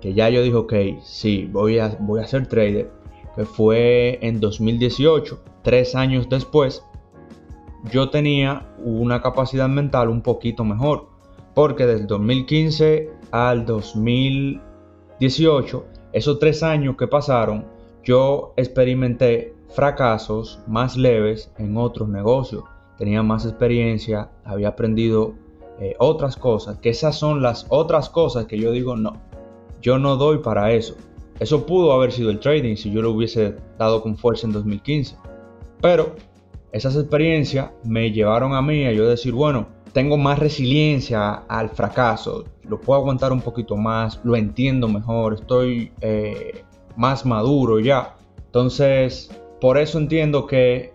que 0.00 0.14
ya 0.14 0.28
yo 0.28 0.42
dije, 0.42 0.56
ok, 0.56 0.74
sí, 1.02 1.48
voy 1.50 1.78
a, 1.78 1.96
voy 2.00 2.20
a 2.20 2.26
ser 2.26 2.46
trader, 2.46 2.90
que 3.34 3.44
fue 3.44 4.18
en 4.22 4.40
2018, 4.40 5.42
tres 5.62 5.94
años 5.94 6.28
después, 6.28 6.84
yo 7.90 8.10
tenía 8.10 8.68
una 8.78 9.22
capacidad 9.22 9.68
mental 9.68 10.08
un 10.08 10.22
poquito 10.22 10.64
mejor, 10.64 11.08
porque 11.54 11.86
desde 11.86 12.06
2015 12.06 13.10
al 13.30 13.64
2018, 13.66 15.84
esos 16.12 16.38
tres 16.38 16.62
años 16.62 16.96
que 16.96 17.06
pasaron, 17.06 17.66
yo 18.02 18.54
experimenté 18.56 19.54
fracasos 19.68 20.60
más 20.66 20.96
leves 20.96 21.50
en 21.58 21.76
otros 21.76 22.08
negocios. 22.08 22.64
Tenía 22.96 23.22
más 23.22 23.44
experiencia, 23.44 24.30
había 24.44 24.68
aprendido 24.68 25.34
eh, 25.80 25.94
otras 25.98 26.36
cosas, 26.36 26.78
que 26.78 26.88
esas 26.88 27.16
son 27.16 27.42
las 27.42 27.66
otras 27.68 28.08
cosas 28.08 28.46
que 28.46 28.58
yo 28.58 28.72
digo, 28.72 28.96
no, 28.96 29.20
yo 29.80 29.98
no 29.98 30.16
doy 30.16 30.38
para 30.38 30.72
eso. 30.72 30.96
Eso 31.38 31.66
pudo 31.66 31.92
haber 31.92 32.10
sido 32.10 32.30
el 32.30 32.40
trading 32.40 32.76
si 32.76 32.90
yo 32.90 33.00
lo 33.00 33.12
hubiese 33.12 33.54
dado 33.78 34.02
con 34.02 34.16
fuerza 34.16 34.46
en 34.46 34.52
2015. 34.52 35.16
Pero 35.80 36.16
esas 36.72 36.96
experiencias 36.96 37.70
me 37.84 38.10
llevaron 38.10 38.54
a 38.54 38.62
mí 38.62 38.84
a 38.86 38.92
yo 38.92 39.08
decir, 39.08 39.32
bueno, 39.32 39.68
tengo 39.98 40.16
más 40.16 40.38
resiliencia 40.38 41.42
al 41.48 41.70
fracaso, 41.70 42.44
lo 42.62 42.80
puedo 42.80 43.00
aguantar 43.00 43.32
un 43.32 43.40
poquito 43.40 43.74
más, 43.74 44.20
lo 44.22 44.36
entiendo 44.36 44.86
mejor, 44.86 45.34
estoy 45.34 45.90
eh, 46.00 46.62
más 46.96 47.26
maduro 47.26 47.80
ya. 47.80 48.14
Entonces, 48.46 49.28
por 49.60 49.76
eso 49.76 49.98
entiendo 49.98 50.46
que 50.46 50.92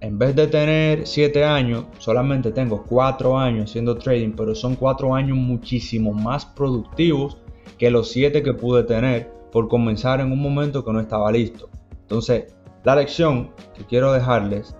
en 0.00 0.16
vez 0.16 0.36
de 0.36 0.46
tener 0.46 1.08
7 1.08 1.44
años, 1.44 1.86
solamente 1.98 2.52
tengo 2.52 2.84
4 2.88 3.36
años 3.36 3.68
haciendo 3.68 3.96
trading, 3.98 4.30
pero 4.36 4.54
son 4.54 4.76
4 4.76 5.16
años 5.16 5.36
muchísimo 5.36 6.12
más 6.12 6.46
productivos 6.46 7.38
que 7.78 7.90
los 7.90 8.12
7 8.12 8.44
que 8.44 8.54
pude 8.54 8.84
tener 8.84 9.28
por 9.50 9.66
comenzar 9.66 10.20
en 10.20 10.30
un 10.30 10.40
momento 10.40 10.84
que 10.84 10.92
no 10.92 11.00
estaba 11.00 11.32
listo. 11.32 11.68
Entonces, 12.02 12.54
la 12.84 12.94
lección 12.94 13.50
que 13.76 13.84
quiero 13.84 14.12
dejarles 14.12 14.76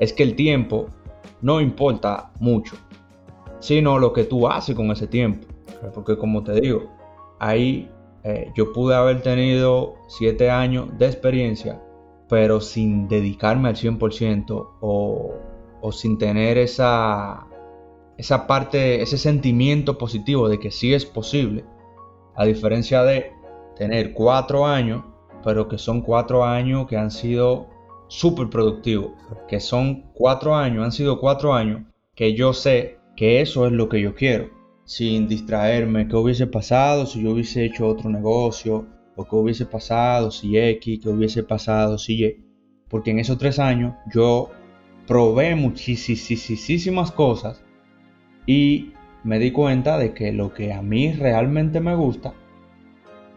es 0.00 0.12
que 0.12 0.22
el 0.22 0.36
tiempo 0.36 0.90
no 1.42 1.60
importa 1.60 2.30
mucho, 2.40 2.76
sino 3.60 3.98
lo 3.98 4.12
que 4.12 4.24
tú 4.24 4.48
haces 4.48 4.74
con 4.74 4.90
ese 4.90 5.06
tiempo. 5.06 5.46
Porque 5.94 6.16
como 6.16 6.42
te 6.42 6.60
digo, 6.60 6.90
ahí 7.38 7.90
eh, 8.24 8.50
yo 8.56 8.72
pude 8.72 8.94
haber 8.94 9.22
tenido 9.22 9.94
7 10.08 10.50
años 10.50 10.88
de 10.98 11.06
experiencia, 11.06 11.80
pero 12.28 12.60
sin 12.60 13.08
dedicarme 13.08 13.68
al 13.68 13.76
100% 13.76 14.68
o, 14.80 15.34
o 15.80 15.92
sin 15.92 16.18
tener 16.18 16.58
esa, 16.58 17.46
esa 18.16 18.46
parte, 18.46 19.00
ese 19.02 19.18
sentimiento 19.18 19.96
positivo 19.98 20.48
de 20.48 20.58
que 20.58 20.70
sí 20.70 20.92
es 20.92 21.06
posible, 21.06 21.64
a 22.34 22.44
diferencia 22.44 23.02
de 23.04 23.32
tener 23.76 24.12
4 24.12 24.66
años, 24.66 25.04
pero 25.44 25.68
que 25.68 25.78
son 25.78 26.02
4 26.02 26.44
años 26.44 26.88
que 26.88 26.96
han 26.96 27.10
sido 27.10 27.68
súper 28.08 28.48
productivos, 28.48 29.12
que 29.48 29.60
son 29.60 30.10
4 30.14 30.56
años, 30.56 30.84
han 30.84 30.92
sido 30.92 31.20
4 31.20 31.54
años 31.54 31.82
que 32.14 32.34
yo 32.34 32.52
sé 32.52 32.98
que 33.16 33.40
eso 33.40 33.66
es 33.66 33.72
lo 33.72 33.88
que 33.88 34.00
yo 34.00 34.14
quiero 34.14 34.50
sin 34.84 35.28
distraerme, 35.28 36.08
qué 36.08 36.16
hubiese 36.16 36.46
pasado 36.46 37.04
si 37.04 37.22
yo 37.22 37.32
hubiese 37.32 37.64
hecho 37.64 37.86
otro 37.86 38.08
negocio, 38.08 38.86
o 39.16 39.24
qué 39.24 39.36
hubiese 39.36 39.66
pasado 39.66 40.30
si 40.30 40.56
X, 40.56 41.00
qué 41.02 41.08
hubiese 41.08 41.42
pasado 41.42 41.98
si 41.98 42.24
Y. 42.24 42.44
Porque 42.88 43.10
en 43.10 43.18
esos 43.18 43.36
tres 43.36 43.58
años 43.58 43.94
yo 44.14 44.50
probé 45.06 45.56
muchísimas 45.56 47.10
cosas 47.12 47.62
y 48.46 48.92
me 49.24 49.38
di 49.38 49.50
cuenta 49.50 49.98
de 49.98 50.14
que 50.14 50.32
lo 50.32 50.54
que 50.54 50.72
a 50.72 50.80
mí 50.82 51.12
realmente 51.12 51.80
me 51.80 51.94
gusta 51.96 52.32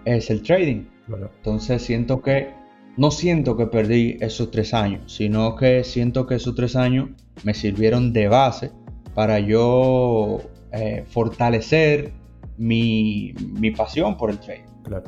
es 0.05 0.29
el 0.29 0.43
trading. 0.43 0.85
Entonces 1.09 1.81
siento 1.81 2.21
que, 2.21 2.53
no 2.97 3.11
siento 3.11 3.55
que 3.55 3.67
perdí 3.67 4.17
esos 4.21 4.51
tres 4.51 4.73
años, 4.73 5.13
sino 5.13 5.55
que 5.55 5.83
siento 5.83 6.27
que 6.27 6.35
esos 6.35 6.55
tres 6.55 6.75
años 6.75 7.09
me 7.43 7.53
sirvieron 7.53 8.13
de 8.13 8.27
base 8.27 8.71
para 9.13 9.39
yo 9.39 10.41
eh, 10.71 11.03
fortalecer 11.07 12.13
mi, 12.57 13.33
pasión 13.75 14.17
por 14.17 14.29
el 14.29 14.39
trading. 14.39 14.63
Claro. 14.83 15.05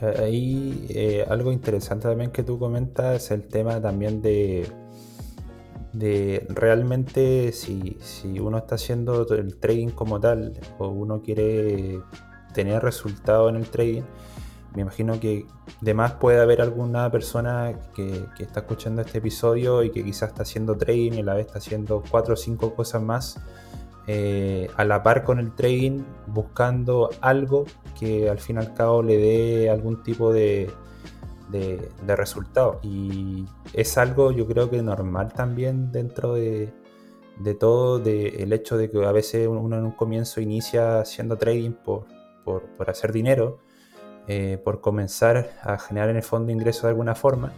Eh, 0.00 0.22
ahí 0.22 0.86
eh, 0.90 1.24
algo 1.28 1.52
interesante 1.52 2.08
también 2.08 2.30
que 2.30 2.42
tú 2.42 2.58
comentas 2.58 3.24
es 3.24 3.30
el 3.30 3.42
tema 3.44 3.80
también 3.80 4.22
de, 4.22 4.66
de 5.92 6.46
realmente 6.48 7.52
si, 7.52 7.96
si, 8.00 8.38
uno 8.40 8.58
está 8.58 8.74
haciendo 8.74 9.26
el 9.34 9.56
trading 9.56 9.88
como 9.88 10.20
tal 10.20 10.52
o 10.78 10.88
uno 10.88 11.22
quiere 11.22 12.00
tener 12.52 12.82
resultado 12.82 13.48
en 13.48 13.56
el 13.56 13.66
trading, 13.68 14.02
me 14.74 14.82
imagino 14.82 15.20
que 15.20 15.46
además 15.82 16.12
puede 16.14 16.40
haber 16.40 16.60
alguna 16.60 17.10
persona 17.10 17.78
que, 17.94 18.26
está 18.38 18.60
escuchando 18.60 19.02
este 19.02 19.18
episodio 19.18 19.82
y 19.82 19.90
que 19.90 20.04
quizás 20.04 20.30
está 20.30 20.42
haciendo 20.42 20.76
trading 20.76 21.12
y 21.12 21.20
a 21.20 21.24
la 21.24 21.34
vez 21.34 21.46
está 21.46 21.58
haciendo 21.58 22.02
cuatro 22.10 22.34
o 22.34 22.36
cinco 22.36 22.74
cosas 22.74 23.02
más 23.02 23.40
eh, 24.06 24.68
a 24.76 24.84
la 24.84 25.02
par 25.02 25.24
con 25.24 25.38
el 25.38 25.54
trading, 25.54 26.02
buscando 26.26 27.08
algo 27.20 27.64
que 27.98 28.28
al 28.28 28.38
fin 28.38 28.56
y 28.56 28.58
al 28.58 28.74
cabo 28.74 29.02
le 29.02 29.16
dé 29.16 29.70
algún 29.70 30.02
tipo 30.02 30.32
de, 30.32 30.70
de, 31.50 32.16
resultado. 32.16 32.80
Y 32.82 33.46
es 33.72 33.96
algo 33.98 34.32
yo 34.32 34.46
creo 34.46 34.70
que 34.70 34.82
normal 34.82 35.32
también 35.32 35.92
dentro 35.92 36.34
de, 36.34 36.72
todo, 37.58 38.02
el 38.04 38.52
hecho 38.52 38.76
de 38.76 38.90
que 38.90 39.04
a 39.04 39.12
veces 39.12 39.48
uno 39.48 39.76
en 39.78 39.84
un 39.84 39.92
comienzo 39.92 40.40
inicia 40.40 41.00
haciendo 41.00 41.36
trading 41.36 41.72
por, 41.72 42.06
por, 42.44 42.90
hacer 42.90 43.12
dinero, 43.12 43.58
eh, 44.28 44.58
por 44.62 44.80
comenzar 44.80 45.50
a 45.62 45.78
generar 45.78 46.08
en 46.10 46.16
el 46.16 46.22
fondo 46.22 46.52
ingresos 46.52 46.82
de 46.82 46.88
alguna 46.88 47.14
forma 47.14 47.52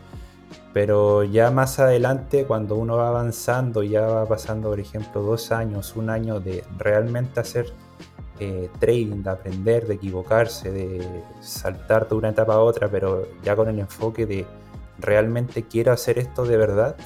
pero 0.77 1.25
ya 1.25 1.51
más 1.51 1.79
adelante, 1.79 2.45
cuando 2.45 2.77
uno 2.77 2.99
va 2.99 3.09
avanzando, 3.09 3.83
ya 3.83 4.03
va 4.03 4.27
pasando, 4.27 4.69
por 4.69 4.79
ejemplo, 4.79 5.23
dos 5.23 5.51
años, 5.51 5.97
un 5.97 6.11
año 6.11 6.39
de 6.39 6.65
realmente 6.77 7.41
hacer 7.41 7.73
eh, 8.41 8.69
trading, 8.79 9.23
de 9.23 9.31
aprender, 9.31 9.87
de 9.87 9.95
equivocarse, 9.95 10.71
de 10.71 11.23
saltar 11.41 12.07
de 12.09 12.17
una 12.17 12.29
etapa 12.29 12.55
a 12.55 12.61
otra, 12.61 12.91
pero 12.91 13.27
ya 13.43 13.57
con 13.57 13.71
el 13.71 13.79
enfoque 13.79 14.27
de 14.27 14.45
realmente 14.99 15.63
quiero 15.63 15.93
hacer 15.93 16.19
esto 16.19 16.45
de 16.45 16.59
verdad, 16.59 16.97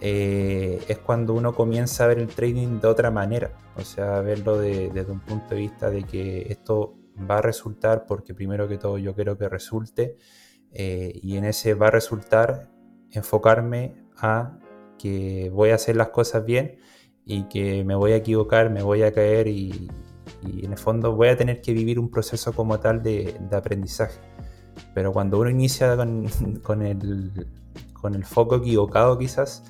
eh, 0.00 0.84
es 0.88 0.98
cuando 0.98 1.32
uno 1.34 1.54
comienza 1.54 2.02
a 2.02 2.06
ver 2.08 2.18
el 2.18 2.26
trading 2.26 2.80
de 2.80 2.88
otra 2.88 3.12
manera. 3.12 3.52
O 3.76 3.82
sea, 3.82 4.20
verlo 4.20 4.58
desde 4.58 5.12
un 5.12 5.20
punto 5.20 5.54
de 5.54 5.60
vista 5.60 5.90
de 5.90 6.02
que 6.02 6.46
esto 6.50 6.94
va 7.18 7.38
a 7.38 7.42
resultar 7.42 8.06
porque 8.06 8.34
primero 8.34 8.68
que 8.68 8.78
todo 8.78 8.98
yo 8.98 9.14
quiero 9.14 9.38
que 9.38 9.48
resulte. 9.48 10.16
Eh, 10.72 11.18
y 11.22 11.36
en 11.36 11.44
ese 11.44 11.74
va 11.74 11.88
a 11.88 11.90
resultar 11.90 12.70
enfocarme 13.10 13.94
a 14.18 14.58
que 14.98 15.50
voy 15.52 15.70
a 15.70 15.76
hacer 15.76 15.96
las 15.96 16.08
cosas 16.08 16.44
bien 16.44 16.78
y 17.24 17.44
que 17.44 17.84
me 17.84 17.94
voy 17.94 18.12
a 18.12 18.16
equivocar, 18.16 18.70
me 18.70 18.82
voy 18.82 19.02
a 19.02 19.12
caer 19.12 19.48
y, 19.48 19.90
en 20.42 20.72
el 20.72 20.78
fondo 20.78 21.14
voy 21.16 21.28
a 21.28 21.36
tener 21.36 21.60
que 21.60 21.72
vivir 21.72 21.98
un 21.98 22.10
proceso 22.10 22.52
como 22.52 22.78
tal 22.78 23.02
de, 23.02 23.36
aprendizaje. 23.52 24.20
Pero 24.94 25.12
cuando 25.12 25.38
uno 25.38 25.50
inicia 25.50 25.96
con, 26.62 26.82
el, 26.82 27.46
con 27.92 28.14
el 28.14 28.24
foco 28.24 28.56
equivocado 28.56 29.18
quizás, 29.18 29.64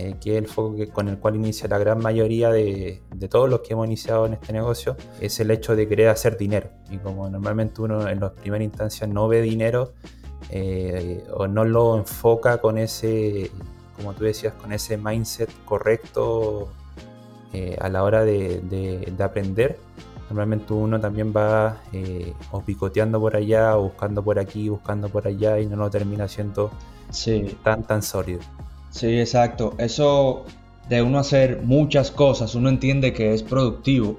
eh, 0.00 0.16
que 0.20 0.36
es 0.36 0.38
el 0.38 0.48
foco 0.48 0.76
con 0.92 1.08
el 1.08 1.18
cual 1.18 1.36
inicia 1.36 1.68
la 1.68 1.78
gran 1.78 1.98
mayoría 1.98 2.50
de, 2.50 3.02
de, 3.14 3.28
todos 3.28 3.50
los 3.50 3.60
que 3.60 3.74
hemos 3.74 3.86
iniciado 3.86 4.26
en 4.26 4.34
este 4.34 4.52
negocio, 4.52 4.96
es 5.20 5.38
el 5.40 5.50
hecho 5.50 5.76
de 5.76 5.86
querer 5.86 6.08
hacer 6.08 6.36
dinero. 6.38 6.70
Y 6.90 6.98
como 6.98 7.28
normalmente 7.28 7.82
uno 7.82 8.08
en 8.08 8.20
las 8.20 8.32
primeras 8.32 8.64
instancias 8.64 9.08
no 9.10 9.28
ve 9.28 9.42
dinero, 9.42 9.92
eh, 10.48 11.24
o 11.32 11.46
no 11.46 11.64
lo 11.64 11.96
enfoca 11.96 12.58
con 12.58 12.78
ese, 12.78 13.50
como 13.96 14.14
tú 14.14 14.24
decías, 14.24 14.54
con 14.54 14.72
ese 14.72 14.96
mindset 14.96 15.50
correcto 15.64 16.72
eh, 17.52 17.76
a 17.80 17.88
la 17.88 18.02
hora 18.02 18.24
de, 18.24 19.12
aprender. 19.20 19.78
Normalmente 20.28 20.72
uno 20.72 21.00
también 21.00 21.32
va 21.36 21.82
eh, 21.92 22.34
o 22.52 22.60
picoteando 22.62 23.20
por 23.20 23.36
allá, 23.36 23.76
o 23.76 23.82
buscando 23.84 24.22
por 24.22 24.38
aquí, 24.38 24.68
buscando 24.68 25.08
por 25.08 25.26
allá 25.26 25.58
y 25.58 25.66
no 25.66 25.76
lo 25.76 25.90
termina 25.90 26.26
siendo 26.28 26.70
tan, 27.62 27.82
tan 27.84 28.02
sólido. 28.02 28.40
Sí, 28.90 29.18
exacto. 29.18 29.74
Eso 29.78 30.44
de 30.88 31.02
uno 31.02 31.18
hacer 31.18 31.62
muchas 31.62 32.10
cosas, 32.10 32.54
uno 32.54 32.68
entiende 32.68 33.12
que 33.12 33.32
es 33.32 33.42
productivo. 33.42 34.18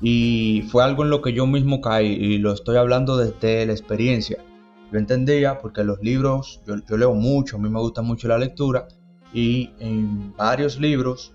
Y 0.00 0.64
fue 0.70 0.82
algo 0.82 1.04
en 1.04 1.10
lo 1.10 1.22
que 1.22 1.32
yo 1.32 1.46
mismo 1.46 1.80
caí 1.80 2.12
y 2.12 2.38
lo 2.38 2.52
estoy 2.52 2.76
hablando 2.76 3.16
desde 3.16 3.64
la 3.66 3.72
experiencia. 3.72 4.38
Yo 4.92 4.98
entendía 4.98 5.58
porque 5.58 5.84
los 5.84 6.00
libros, 6.00 6.60
yo, 6.66 6.96
leo 6.96 7.14
mucho, 7.14 7.56
a 7.56 7.58
mí 7.58 7.68
me 7.68 7.80
gusta 7.80 8.02
mucho 8.02 8.28
la 8.28 8.38
lectura 8.38 8.88
y 9.32 9.70
en 9.78 10.34
varios 10.36 10.78
libros 10.78 11.34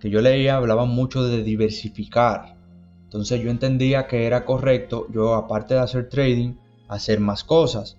que 0.00 0.10
yo 0.10 0.20
leía 0.20 0.56
hablaban 0.56 0.88
mucho 0.88 1.24
de 1.24 1.42
diversificar. 1.42 2.56
Entonces 3.04 3.42
yo 3.42 3.50
entendía 3.50 4.06
que 4.06 4.26
era 4.26 4.44
correcto 4.44 5.06
yo 5.12 5.34
aparte 5.34 5.74
de 5.74 5.80
hacer 5.80 6.08
trading, 6.08 6.54
hacer 6.88 7.20
más 7.20 7.44
cosas. 7.44 7.98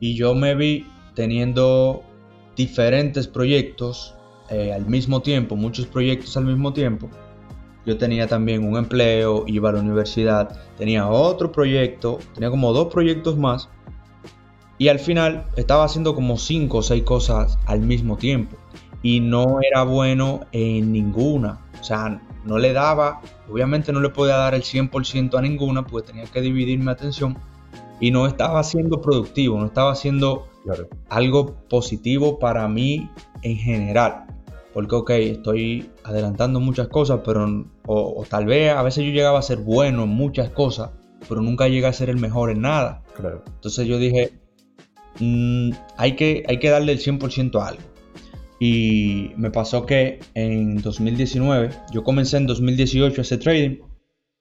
Y 0.00 0.16
yo 0.16 0.34
me 0.34 0.54
vi 0.54 0.86
teniendo 1.14 2.02
diferentes 2.66 3.26
proyectos 3.26 4.14
eh, 4.50 4.72
al 4.72 4.86
mismo 4.86 5.20
tiempo, 5.20 5.56
muchos 5.56 5.86
proyectos 5.86 6.36
al 6.36 6.44
mismo 6.44 6.72
tiempo. 6.72 7.08
Yo 7.84 7.98
tenía 7.98 8.26
también 8.28 8.64
un 8.64 8.76
empleo, 8.76 9.44
iba 9.46 9.70
a 9.70 9.72
la 9.72 9.80
universidad, 9.80 10.60
tenía 10.78 11.08
otro 11.08 11.50
proyecto, 11.50 12.18
tenía 12.34 12.50
como 12.50 12.72
dos 12.72 12.92
proyectos 12.92 13.36
más 13.36 13.68
y 14.78 14.88
al 14.88 14.98
final 14.98 15.46
estaba 15.56 15.84
haciendo 15.84 16.14
como 16.14 16.38
5 16.38 16.78
o 16.78 16.82
6 16.82 17.02
cosas 17.02 17.58
al 17.66 17.80
mismo 17.80 18.16
tiempo. 18.16 18.56
Y 19.02 19.20
no 19.20 19.58
era 19.60 19.82
bueno 19.82 20.40
en 20.52 20.92
ninguna. 20.92 21.60
O 21.80 21.84
sea, 21.84 22.20
no 22.44 22.58
le 22.58 22.72
daba, 22.72 23.20
obviamente 23.48 23.92
no 23.92 24.00
le 24.00 24.08
podía 24.10 24.36
dar 24.36 24.54
el 24.54 24.62
100% 24.62 25.38
a 25.38 25.42
ninguna, 25.42 25.84
pues 25.84 26.04
tenía 26.04 26.24
que 26.24 26.40
dividir 26.40 26.78
mi 26.78 26.90
atención. 26.90 27.36
Y 28.00 28.10
no 28.10 28.26
estaba 28.26 28.62
siendo 28.64 29.00
productivo, 29.00 29.58
no 29.58 29.66
estaba 29.66 29.94
algo 31.08 31.54
positivo 31.68 32.38
para 32.38 32.66
mí 32.68 33.10
en 33.42 33.56
general. 33.56 34.26
Porque, 34.72 34.94
ok, 34.94 35.10
estoy 35.10 35.90
adelantando 36.04 36.58
muchas 36.60 36.88
cosas, 36.88 37.20
pero, 37.24 37.44
o, 37.86 38.14
o, 38.16 38.24
tal 38.24 38.46
vez 38.46 38.72
a 38.72 38.82
veces 38.82 39.04
yo 39.04 39.10
llegaba 39.10 39.38
a 39.38 39.42
ser 39.42 39.58
bueno 39.58 40.04
en 40.04 40.08
muchas 40.08 40.48
cosas, 40.50 40.90
pero 41.28 41.42
nunca 41.42 41.68
llegué 41.68 41.86
a 41.86 41.92
ser 41.92 42.08
el 42.08 42.16
mejor 42.16 42.50
en 42.50 42.62
nada. 42.62 43.02
Claro. 43.14 43.42
Entonces 43.46 43.86
yo 43.86 43.98
dije, 43.98 44.32
Mm, 45.20 45.70
hay, 45.96 46.16
que, 46.16 46.44
hay 46.48 46.58
que 46.58 46.70
darle 46.70 46.92
el 46.92 46.98
100% 46.98 47.60
a 47.60 47.68
algo. 47.68 47.82
Y 48.58 49.32
me 49.36 49.50
pasó 49.50 49.86
que 49.86 50.20
en 50.34 50.80
2019, 50.80 51.70
yo 51.92 52.04
comencé 52.04 52.36
en 52.36 52.46
2018 52.46 53.20
ese 53.20 53.38
trading, 53.38 53.78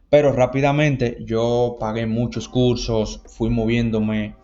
pero 0.10 0.32
rápidamente 0.32 1.18
yo 1.26 1.78
pagué 1.80 2.06
muchos 2.06 2.48
cursos, 2.48 3.22
fui 3.26 3.50
moviéndome 3.50 4.36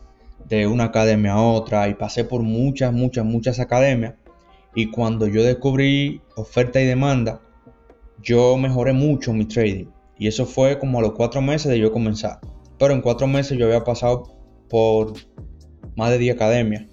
de 0.48 0.68
una 0.68 0.86
academia 0.86 1.34
a 1.34 1.42
otra 1.42 1.88
y 1.90 1.94
pasé 1.96 2.24
por 2.24 2.42
muchas, 2.42 2.94
muchas, 2.94 3.26
muchas 3.26 3.60
academias. 3.60 4.16
Y 4.76 4.92
cuando 4.92 5.28
yo 5.28 5.44
descubrí 5.44 6.22
oferta 6.36 6.80
y 6.82 6.86
demanda, 6.86 7.42
yo 8.22 8.58
mejoré 8.58 8.94
mucho 8.94 9.34
mi 9.34 9.46
trading. 9.46 9.88
Y 10.18 10.28
eso 10.28 10.46
fue 10.46 10.80
como 10.80 11.00
a 11.00 11.02
los 11.02 11.14
cuatro 11.14 11.42
meses 11.42 11.72
de 11.72 11.80
yo 11.80 11.92
comenzar. 11.92 12.40
Pero 12.78 12.94
en 12.94 13.02
cuatro 13.02 13.28
meses 13.28 13.58
yo 13.58 13.66
había 13.66 13.84
pasado 13.84 14.38
por 14.70 15.14
más 15.96 16.12
de 16.12 16.18
10 16.20 16.36
academias. 16.36 16.86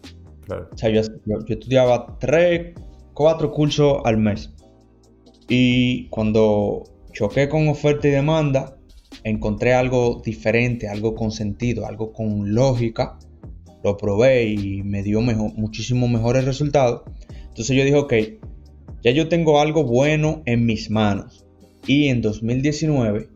O 0.49 0.77
sea, 0.77 0.91
yo, 0.91 1.01
estudiaba 1.49 2.19
tres, 2.19 2.75
cuatro 3.13 3.51
cursos 3.51 3.99
al 4.05 4.19
mes. 4.19 4.53
Y 5.49 6.09
cuando 6.09 6.85
choqué 7.13 7.49
con 7.49 7.69
oferta 7.69 8.09
y 8.09 8.11
demanda, 8.11 8.77
encontré 9.25 9.75
algo 9.75 10.21
diferente, 10.25 10.89
algo 10.89 11.15
con 11.15 11.31
sentido, 11.31 11.87
algo 11.87 12.13
con 12.13 12.55
lógica. 12.55 13.19
Lo 13.85 13.99
probé 13.99 14.45
y 14.45 14.83
me 14.83 15.03
dio 15.03 15.21
mejor, 15.21 15.53
muchísimo 15.55 16.09
mejores 16.09 16.47
resultados. 16.47 17.03
Entonces 17.29 17.77
yo 17.77 17.85
dije, 17.85 17.97
ok, 17.97 18.15
ya 19.03 19.11
yo 19.11 19.29
tengo 19.29 19.61
algo 19.61 19.85
bueno 19.85 20.43
en 20.47 20.65
mis 20.65 20.91
manos. 20.91 21.47
Y 21.87 22.09
en 22.09 22.23
2019 22.23 23.29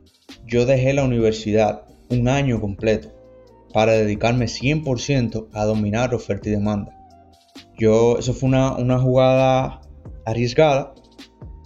yo 0.47 0.64
dejé 0.64 0.95
la 0.95 1.05
universidad 1.05 1.83
un 2.09 2.28
año 2.28 2.62
completo 2.62 3.11
para 3.75 3.93
dedicarme 3.93 4.47
100% 4.47 5.49
a 5.52 5.64
dominar 5.67 6.14
oferta 6.14 6.49
y 6.49 6.52
demanda. 6.52 6.97
Yo, 7.78 8.19
eso 8.19 8.33
fue 8.33 8.49
una, 8.49 8.75
una 8.75 8.99
jugada 8.99 9.83
arriesgada 10.25 10.95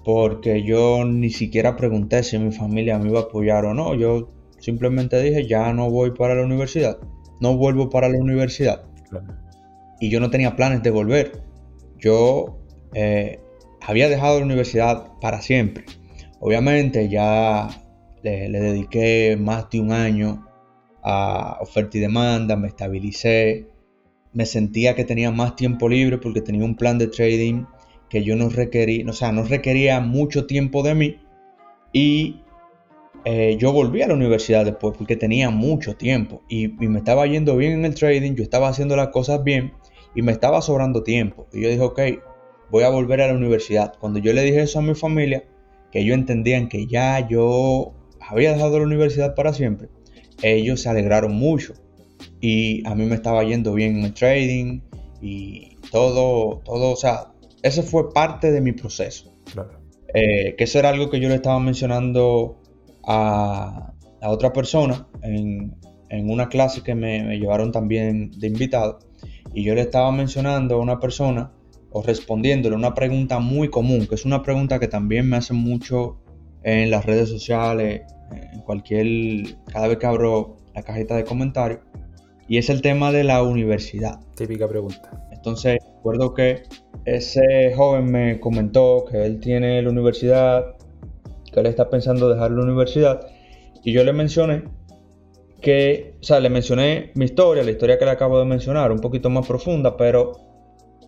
porque 0.05 0.65
yo 0.65 1.05
ni 1.05 1.31
siquiera 1.31 1.77
pregunté 1.77 2.25
si 2.25 2.37
mi 2.39 2.51
familia 2.51 2.99
me 2.99 3.11
iba 3.11 3.21
a 3.21 3.23
apoyar 3.23 3.65
o 3.65 3.75
no. 3.75 3.95
Yo 3.95 4.29
simplemente 4.59 5.23
dije, 5.23 5.47
ya 5.47 5.73
no 5.73 5.89
voy 5.89 6.11
para 6.11 6.35
la 6.35 6.45
universidad, 6.45 6.99
no 7.43 7.57
vuelvo 7.57 7.91
para 7.91 8.09
la 8.09 8.19
universidad. 8.19 8.85
Y 10.01 10.11
yo 10.11 10.21
no 10.21 10.31
tenía 10.31 10.55
planes 10.55 10.83
de 10.85 10.91
volver. 10.91 11.43
Yo 11.99 12.61
eh, 12.95 13.41
había 13.81 14.09
dejado 14.09 14.39
la 14.39 14.45
universidad 14.45 15.09
para 15.21 15.43
siempre. 15.43 15.85
Obviamente 16.39 17.09
ya 17.09 17.69
le, 18.23 18.49
le, 18.49 18.61
dediqué 18.61 19.37
más 19.37 19.69
de 19.71 19.81
un 19.81 19.91
año 19.91 20.47
a 21.03 21.59
oferta 21.61 21.99
y 21.99 22.01
demanda, 22.01 22.55
me 22.55 22.69
estabilicé, 22.69 23.67
me 24.33 24.47
sentía 24.47 24.95
que 24.95 25.05
tenía 25.05 25.33
más 25.33 25.57
tiempo 25.57 25.89
libre 25.89 26.19
porque 26.19 26.43
tenía 26.43 26.65
un 26.65 26.77
plan 26.77 26.97
de 26.97 27.09
trading 27.09 27.65
que 28.09 28.23
yo 28.23 28.37
no 28.37 28.51
requería, 28.51 29.05
o 29.09 29.13
sea, 29.13 29.33
no 29.33 29.43
requería 29.43 29.99
mucho 29.99 30.47
tiempo 30.47 30.85
de 30.85 30.95
mí 30.95 31.17
y 31.93 32.42
eh, 33.25 33.57
yo 33.59 33.73
volví 33.73 34.03
a 34.03 34.09
la 34.09 34.15
universidad 34.15 34.65
después 34.65 34.97
porque 34.97 35.17
tenía 35.17 35.51
mucho 35.51 35.97
tiempo 35.97 36.43
y, 36.49 36.69
me 36.69 36.99
estaba 36.99 37.27
yendo 37.27 37.57
bien 37.57 37.73
en 37.73 37.85
el 37.85 37.95
trading, 37.95 38.35
yo 38.35 38.43
estaba 38.43 38.69
haciendo 38.69 38.97
las 38.97 39.09
cosas 39.09 39.45
bien 39.45 39.73
y 40.15 40.23
me 40.23 40.33
estaba 40.33 40.61
sobrando 40.61 41.03
tiempo. 41.03 41.47
Y 41.53 41.63
yo 41.63 41.69
dije, 41.69 41.81
ok, 41.81 42.01
voy 42.71 42.83
a 42.85 42.89
volver 42.89 43.21
a 43.21 43.29
la 43.29 43.35
universidad. 43.35 43.95
Cuando 43.99 44.19
yo 44.19 44.33
le 44.33 44.43
dije 44.43 44.63
eso 44.63 44.81
a 44.81 44.83
mi 44.83 44.95
familia, 44.95 45.45
que 45.93 46.01
ellos 46.01 46.17
entendían 46.17 46.69
que 46.69 46.87
ya 46.87 47.27
yo 47.29 47.93
había 48.21 48.53
dejado 48.55 48.79
la 48.79 48.87
universidad 48.87 49.35
para 49.35 49.53
siempre, 49.53 49.89
ellos 50.43 50.81
se 50.81 50.89
alegraron 50.89 51.35
mucho 51.35 51.75
y 52.41 52.87
a 52.87 52.95
mí 52.95 53.05
me 53.05 53.15
estaba 53.15 53.45
yendo 53.45 53.75
bien 53.75 53.99
en 53.99 54.05
el 54.07 54.15
trading 54.15 54.81
y 55.21 55.77
todo, 55.91 56.61
todo, 56.65 56.93
o 56.93 56.97
sea, 56.97 57.33
ese 57.63 57.83
fue 57.83 58.13
parte 58.13 58.51
de 58.51 58.61
mi 58.61 58.73
proceso. 58.73 59.33
Eh, 60.15 60.55
que 60.57 60.65
eso 60.65 60.79
era 60.79 60.91
algo 60.91 61.09
que 61.09 61.21
yo 61.21 61.29
le 61.29 61.37
estaba 61.37 61.59
mencionando 61.59 62.62
a, 63.07 63.93
otra 64.23 64.53
persona 64.53 65.09
en, 65.23 65.75
una 66.11 66.49
clase 66.49 66.83
que 66.83 66.95
me, 66.95 67.39
llevaron 67.39 67.73
también 67.73 68.31
de 68.39 68.47
invitado. 68.47 68.99
Y 69.55 69.65
yo 69.65 69.75
le 69.75 69.83
estaba 69.83 70.13
mencionando 70.13 70.77
a 70.77 70.79
una 70.79 71.01
persona 71.01 71.53
o 71.91 72.03
respondiéndole 72.03 72.77
una 72.77 72.95
pregunta 72.95 73.39
muy 73.39 73.69
común, 73.69 74.07
que 74.07 74.15
es 74.15 74.25
una 74.25 74.43
pregunta 74.43 74.79
que 74.79 74.89
también 74.89 75.29
me 75.29 75.37
hacen 75.37 75.57
mucho 75.57 76.19
en 76.63 76.91
las 76.91 77.05
redes 77.05 77.29
sociales, 77.29 78.03
en 78.31 78.61
cualquier, 78.61 79.57
cada 79.67 79.89
vez 79.89 79.99
que 79.99 80.07
abro 80.07 80.57
la 80.75 80.83
cajita 80.83 81.17
de 81.17 81.25
comentarios, 81.25 81.81
y 82.49 82.59
es 82.59 82.71
el 82.71 82.83
tema 82.83 83.13
de 83.13 83.25
la 83.25 83.43
universidad. 83.43 84.21
Típica 84.37 84.69
pregunta. 84.69 85.11
Entonces, 85.33 85.79
recuerdo 85.97 86.35
que 86.35 86.63
ese 87.05 87.73
joven 87.75 88.11
me 88.11 88.41
comentó 88.41 89.05
que 89.11 89.25
él 89.25 89.41
tiene 89.41 89.83
la 89.83 89.91
universidad, 89.91 90.77
que 91.53 91.61
él 91.61 91.67
está 91.67 91.91
pensando 91.91 92.29
dejar 92.29 92.51
la 92.51 92.63
universidad, 92.63 93.27
y 93.85 93.93
yo 93.93 94.05
le 94.05 94.13
mencioné 94.13 94.65
que, 95.61 96.17
o 96.21 96.25
sea, 96.25 96.41
le 96.41 96.51
mencioné 96.51 97.13
mi 97.15 97.27
historia, 97.27 97.63
la 97.63 97.71
historia 97.71 97.99
que 97.99 98.05
le 98.05 98.11
acabo 98.11 98.39
de 98.39 98.45
mencionar, 98.45 98.91
un 98.91 99.01
poquito 99.01 99.31
más 99.31 99.47
profunda, 99.47 99.97
pero 99.97 100.33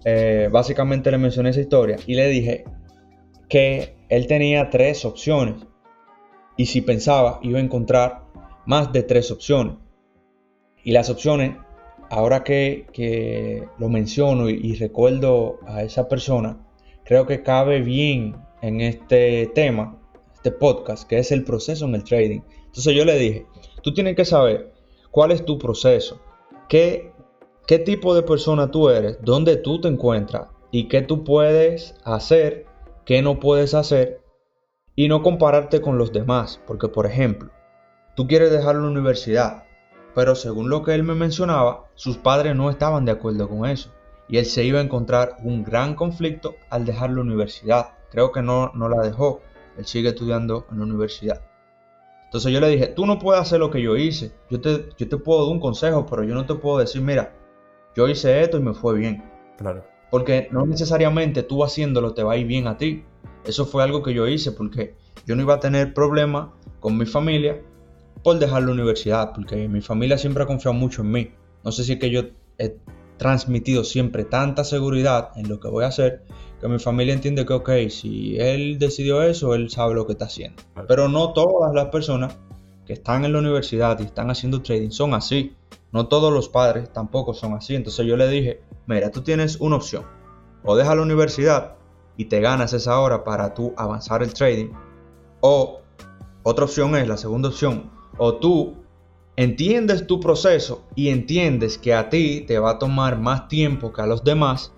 eh, 0.04 0.48
básicamente 0.52 1.11
le 1.11 1.18
mencioné 1.18 1.50
esa 1.50 1.61
historia 1.61 1.96
y 2.07 2.14
le 2.14 2.28
dije 2.28 2.64
que 3.48 3.96
él 4.09 4.26
tenía 4.26 4.70
tres 4.70 5.04
opciones 5.04 5.54
y 6.57 6.66
si 6.66 6.83
pensaba 6.83 7.40
iba 7.42 7.59
a 7.59 7.62
encontrar 7.62 8.24
más 8.66 8.92
de 8.92 9.02
tres 9.02 9.30
opciones. 9.30 9.74
Y 10.85 10.92
las 10.92 11.11
opciones, 11.11 11.57
ahora 12.11 12.44
que, 12.44 13.66
lo 13.78 13.88
menciono 13.88 14.48
y, 14.50 14.74
recuerdo 14.74 15.59
a 15.66 15.83
esa 15.83 16.09
persona, 16.09 16.59
creo 17.04 17.26
que 17.26 17.42
cabe 17.42 17.80
bien 17.80 18.37
en 18.62 18.80
este 18.80 19.50
tema, 19.54 19.98
este 20.44 20.59
podcast, 20.59 21.09
que 21.09 21.18
es 21.18 21.33
el 21.33 21.42
proceso 21.42 21.87
en 21.87 21.94
el 21.94 22.04
trading. 22.04 22.42
Entonces 22.66 22.94
yo 22.94 23.07
le 23.07 23.18
dije, 23.18 23.46
tú 23.83 23.94
tienes 23.94 24.14
que 24.14 24.26
saber 24.26 24.74
cuál 25.11 25.30
es 25.30 25.46
tu 25.46 25.57
proceso, 25.59 26.20
qué, 26.68 27.14
qué 27.66 27.78
tipo 27.78 28.14
de 28.14 28.22
persona 28.22 28.70
tú 28.70 28.90
eres, 28.90 29.16
dónde 29.22 29.57
tú 29.57 29.80
te 29.80 29.88
encuentras 29.88 30.48
y 30.70 30.88
qué 30.88 31.00
tú 31.00 31.24
puedes 31.24 31.94
hacer, 32.04 32.66
qué 33.07 33.22
no 33.22 33.40
puedes 33.40 33.72
hacer 33.72 34.20
y 34.94 35.09
no 35.09 35.22
compararte 35.22 35.80
con 35.80 35.96
los 35.96 36.12
demás. 36.12 36.61
Porque, 36.66 36.88
por 36.88 37.07
ejemplo, 37.07 37.50
tú 38.14 38.26
quieres 38.26 38.50
dejar 38.50 38.74
la 38.76 38.87
universidad, 38.87 39.64
pero 40.14 40.35
según 40.35 40.68
lo 40.68 40.83
que 40.83 40.92
él 40.92 41.04
me 41.04 41.14
mencionaba, 41.14 41.87
sus 41.94 42.18
padres 42.18 42.54
no 42.54 42.68
estaban 42.68 43.07
de 43.07 43.12
acuerdo 43.12 43.48
con 43.48 43.64
eso. 43.64 43.90
Y 44.28 44.37
él 44.37 44.44
se 44.44 44.62
iba 44.64 44.80
a 44.80 44.83
encontrar 44.83 45.37
un 45.42 45.64
gran 45.64 45.94
conflicto 45.94 46.54
al 46.68 46.85
dejar 46.85 47.12
la 47.12 47.22
universidad. 47.22 47.94
Creo 48.11 48.30
que 48.30 48.42
no, 48.42 48.72
no 48.74 48.90
la 48.90 49.00
dejó. 49.00 49.40
Él 49.78 49.87
sigue 49.87 50.10
estudiando 50.10 50.66
en 50.70 50.78
la 50.78 50.84
universidad. 50.84 51.42
Entonces 52.24 52.52
yo 52.52 52.60
le 52.60 52.68
dije, 52.68 52.88
tú 52.88 53.06
no 53.06 53.18
puedes 53.18 53.40
hacer 53.40 53.60
lo 53.60 53.70
que 53.70 53.80
yo 53.80 53.96
hice. 53.96 54.32
Yo 54.50 54.60
te, 54.60 54.88
yo 54.98 55.08
te 55.08 55.16
puedo 55.16 55.44
dar 55.44 55.52
un 55.52 55.60
consejo, 55.60 56.04
pero 56.06 56.24
yo 56.24 56.34
no 56.34 56.46
te 56.46 56.54
puedo 56.54 56.78
decir, 56.78 57.00
mira, 57.00 57.32
yo 57.94 58.08
hice 58.08 58.42
esto 58.42 58.58
y 58.58 58.60
me 58.60 58.74
fue 58.74 58.98
bien. 58.98 59.22
Claro. 59.56 59.84
Porque 60.10 60.48
no 60.50 60.66
necesariamente 60.66 61.42
tú 61.42 61.64
haciéndolo 61.64 62.12
te 62.12 62.22
va 62.22 62.32
a 62.32 62.37
ir 62.37 62.46
bien 62.46 62.66
a 62.66 62.76
ti. 62.76 63.04
Eso 63.44 63.66
fue 63.66 63.82
algo 63.82 64.02
que 64.02 64.14
yo 64.14 64.26
hice 64.26 64.52
porque 64.52 64.94
yo 65.26 65.37
no 65.37 65.42
iba 65.42 65.54
a 65.54 65.60
tener 65.60 65.94
problemas 65.94 66.48
con 66.80 66.98
mi 66.98 67.06
familia 67.06 67.60
por 68.22 68.38
dejar 68.38 68.62
la 68.64 68.72
universidad, 68.72 69.32
porque 69.32 69.68
mi 69.68 69.80
familia 69.80 70.18
siempre 70.18 70.42
ha 70.42 70.46
confiado 70.46 70.74
mucho 70.74 71.02
en 71.02 71.10
mí. 71.10 71.30
No 71.62 71.72
sé 71.72 71.84
si 71.84 71.92
es 71.92 71.98
que 71.98 72.10
yo 72.10 72.22
he 72.58 72.76
transmitido 73.16 73.85
siempre 73.85 74.24
tanta 74.24 74.64
seguridad 74.64 75.31
en 75.37 75.48
lo 75.48 75.61
que 75.61 75.68
voy 75.68 75.85
a 75.85 75.88
hacer, 75.88 76.24
que 76.61 76.68
mi 76.68 76.79
familia 76.79 77.14
entiende 77.14 77.46
que, 77.46 77.53
ok, 77.53 77.70
si 77.88 78.38
él 78.38 78.79
decidió 78.79 79.22
eso, 79.22 79.55
él 79.55 79.70
sabe 79.70 79.94
lo 79.94 80.07
que 80.07 80.12
está 80.12 80.27
haciendo. 80.27 80.62
Pero 80.88 81.09
no 81.09 81.33
todas 81.33 81.74
las 81.74 81.87
personas 81.87 82.37
que 82.87 82.94
están 82.94 83.24
en 83.24 83.33
la 83.33 83.38
universidad 83.38 83.98
y 84.00 84.05
están 84.05 84.31
haciendo 84.31 84.62
trading 84.62 84.90
son 84.90 85.14
así. 85.14 85.57
No 85.92 86.09
todos 86.09 86.33
los 86.33 86.48
padres 86.48 86.92
tampoco 86.92 87.35
son 87.35 87.55
así. 87.55 87.74
Entonces 87.74 88.07
yo 88.07 88.16
le 88.16 88.29
dije, 88.29 88.62
mira, 88.87 89.11
tú 89.11 89.22
tienes 89.22 89.61
una 89.61 89.77
opción. 89.77 90.05
O 90.64 90.77
deja 90.77 90.94
la 90.94 91.03
universidad 91.03 91.77
y 92.16 92.27
te 92.27 92.40
ganas 92.40 92.72
esa 92.72 92.98
hora 92.98 93.24
para 93.24 93.55
tú 93.55 93.74
avanzar 93.77 94.22
el 94.22 94.33
trading. 94.33 94.70
O 95.40 95.81
otra 96.42 96.64
opción 96.64 96.94
es, 96.96 97.09
la 97.09 97.16
segunda 97.16 97.48
opción, 97.48 97.90
o 98.18 98.35
tú 98.35 98.74
entiendes 99.36 100.06
tu 100.06 100.20
proceso 100.20 100.84
y 100.94 101.08
entiendes 101.08 101.78
que 101.78 101.94
a 101.94 102.08
ti 102.08 102.44
te 102.46 102.58
va 102.58 102.72
a 102.72 102.78
tomar 102.78 103.18
más 103.18 103.48
tiempo 103.48 103.92
que 103.92 104.02
a 104.02 104.06
los 104.06 104.24
demás, 104.24 104.74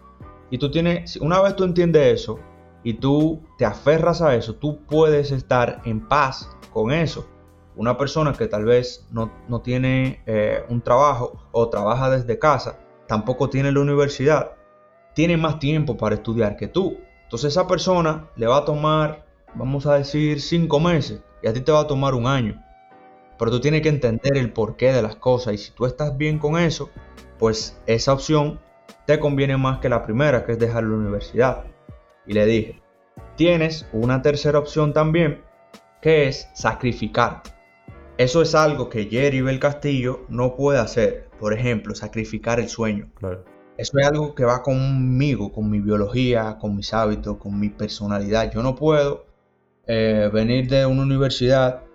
y 0.50 0.58
tú 0.58 0.70
tienes, 0.70 1.16
una 1.16 1.40
vez 1.40 1.56
tú 1.56 1.64
entiendes 1.64 2.22
eso 2.22 2.38
y 2.84 2.94
tú 2.94 3.42
te 3.58 3.64
aferras 3.64 4.22
a 4.22 4.34
eso, 4.36 4.54
tú 4.54 4.84
puedes 4.86 5.32
estar 5.32 5.82
en 5.84 6.06
paz 6.06 6.48
con 6.72 6.92
eso. 6.92 7.26
Una 7.74 7.98
persona 7.98 8.32
que 8.32 8.46
tal 8.46 8.64
vez 8.64 9.06
no, 9.10 9.60
tiene 9.60 10.22
eh, 10.26 10.64
un 10.68 10.80
trabajo 10.80 11.36
o 11.52 11.68
trabaja 11.68 12.08
desde 12.10 12.38
casa, 12.38 12.78
tampoco 13.06 13.50
tiene 13.50 13.72
la 13.72 13.80
universidad, 13.80 14.52
tiene 15.14 15.36
más 15.36 15.58
tiempo 15.58 15.96
para 15.96 16.14
estudiar 16.14 16.56
que 16.56 16.68
tú. 16.68 16.96
Entonces 17.24 17.52
esa 17.52 17.66
persona 17.66 18.30
le 18.36 18.46
va 18.46 18.58
a 18.58 18.64
tomar, 18.64 19.26
vamos 19.54 19.84
a 19.86 19.94
decir, 19.94 20.40
cinco 20.40 20.78
meses 20.78 21.22
y 21.42 21.48
a 21.48 21.52
ti 21.52 21.60
te 21.60 21.72
va 21.72 21.80
a 21.80 21.86
tomar 21.86 22.14
un 22.14 22.26
año. 22.26 22.62
Pero 23.38 23.50
tú 23.50 23.60
tienes 23.60 23.82
que 23.82 23.88
entender 23.88 24.36
el 24.36 24.52
porqué 24.52 24.92
de 24.92 25.02
las 25.02 25.16
cosas 25.16 25.54
y 25.54 25.58
si 25.58 25.72
tú 25.72 25.86
estás 25.86 26.16
bien 26.16 26.38
con 26.38 26.58
eso, 26.58 26.90
pues 27.38 27.80
esa 27.86 28.12
opción 28.12 28.60
te 29.06 29.20
conviene 29.20 29.56
más 29.56 29.78
que 29.78 29.88
la 29.88 30.02
primera, 30.02 30.44
que 30.44 30.52
es 30.52 30.58
dejar 30.58 30.84
la 30.84 30.96
universidad. 30.96 31.64
Y 32.26 32.32
le 32.32 32.46
dije, 32.46 32.82
tienes 33.36 33.86
una 33.92 34.22
tercera 34.22 34.58
opción 34.58 34.92
también, 34.92 35.42
que 36.00 36.28
es 36.28 36.48
sacrificarte. 36.54 37.50
Eso 38.18 38.40
es 38.40 38.54
algo 38.54 38.88
que 38.88 39.04
Jerry 39.04 39.42
Bel 39.42 39.60
Castillo 39.60 40.24
no 40.28 40.56
puede 40.56 40.78
hacer. 40.78 41.28
Por 41.38 41.52
ejemplo, 41.52 41.94
sacrificar 41.94 42.58
el 42.58 42.68
sueño. 42.68 43.10
eso 43.76 43.98
es 43.98 44.06
algo 44.06 44.34
que 44.34 44.44
va 44.44 44.62
conmigo, 44.62 45.52
con 45.52 45.68
mi 45.70 45.80
biología, 45.80 46.56
con 46.58 46.74
mis 46.76 46.94
hábitos, 46.94 47.36
con 47.36 47.60
mi 47.60 47.68
personalidad. 47.68 48.50
Yo 48.50 48.62
no 48.62 48.74
puedo 48.74 49.26
eh, 49.86 50.30
venir 50.32 50.68
de 50.68 50.86
una 50.86 51.02
universidad 51.02 51.85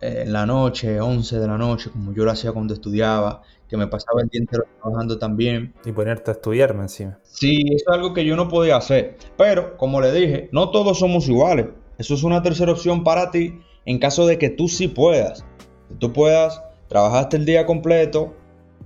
en 0.00 0.32
la 0.32 0.46
noche, 0.46 1.00
11 1.00 1.38
de 1.38 1.46
la 1.46 1.58
noche, 1.58 1.90
como 1.90 2.12
yo 2.12 2.24
lo 2.24 2.30
hacía 2.30 2.52
cuando 2.52 2.74
estudiaba, 2.74 3.42
que 3.68 3.76
me 3.76 3.86
pasaba 3.86 4.22
el 4.22 4.28
día 4.28 4.40
entero 4.40 4.64
trabajando 4.80 5.18
también. 5.18 5.74
Y 5.84 5.92
ponerte 5.92 6.30
a 6.30 6.34
estudiarme 6.34 6.82
encima. 6.82 7.18
Sí, 7.22 7.62
eso 7.74 7.84
es 7.88 7.94
algo 7.94 8.14
que 8.14 8.24
yo 8.24 8.36
no 8.36 8.48
podía 8.48 8.76
hacer. 8.76 9.16
Pero, 9.36 9.76
como 9.76 10.00
le 10.00 10.12
dije, 10.12 10.48
no 10.52 10.70
todos 10.70 10.98
somos 10.98 11.28
iguales. 11.28 11.66
Eso 11.98 12.14
es 12.14 12.22
una 12.22 12.42
tercera 12.42 12.72
opción 12.72 13.04
para 13.04 13.30
ti 13.30 13.60
en 13.84 13.98
caso 13.98 14.26
de 14.26 14.38
que 14.38 14.50
tú 14.50 14.68
sí 14.68 14.88
puedas. 14.88 15.44
Que 15.88 15.94
tú 15.94 16.12
puedas, 16.12 16.62
trabajaste 16.88 17.36
el 17.36 17.44
día 17.44 17.66
completo, 17.66 18.34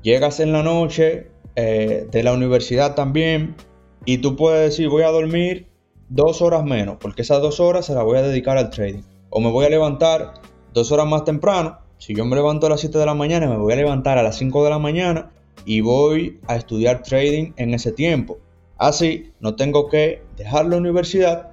llegas 0.02 0.40
en 0.40 0.52
la 0.52 0.62
noche 0.62 1.28
eh, 1.56 2.06
de 2.10 2.22
la 2.22 2.32
universidad 2.32 2.94
también, 2.94 3.56
y 4.04 4.18
tú 4.18 4.36
puedes 4.36 4.70
decir, 4.70 4.88
voy 4.88 5.02
a 5.02 5.08
dormir 5.08 5.68
dos 6.08 6.42
horas 6.42 6.64
menos, 6.64 6.96
porque 7.00 7.22
esas 7.22 7.40
dos 7.40 7.60
horas 7.60 7.86
se 7.86 7.94
las 7.94 8.04
voy 8.04 8.18
a 8.18 8.22
dedicar 8.22 8.58
al 8.58 8.70
trading. 8.70 9.02
O 9.30 9.40
me 9.40 9.50
voy 9.50 9.64
a 9.64 9.70
levantar 9.70 10.34
dos 10.72 10.92
horas 10.92 11.06
más 11.06 11.24
temprano 11.24 11.78
si 12.02 12.16
yo 12.16 12.24
me 12.24 12.34
levanto 12.34 12.66
a 12.66 12.70
las 12.70 12.80
7 12.80 12.98
de 12.98 13.06
la 13.06 13.14
mañana, 13.14 13.46
me 13.46 13.58
voy 13.58 13.74
a 13.74 13.76
levantar 13.76 14.18
a 14.18 14.24
las 14.24 14.36
5 14.36 14.64
de 14.64 14.70
la 14.70 14.80
mañana 14.80 15.30
y 15.64 15.82
voy 15.82 16.40
a 16.48 16.56
estudiar 16.56 17.04
trading 17.04 17.52
en 17.56 17.74
ese 17.74 17.92
tiempo. 17.92 18.40
Así 18.76 19.30
no 19.38 19.54
tengo 19.54 19.88
que 19.88 20.20
dejar 20.36 20.66
la 20.66 20.78
universidad 20.78 21.52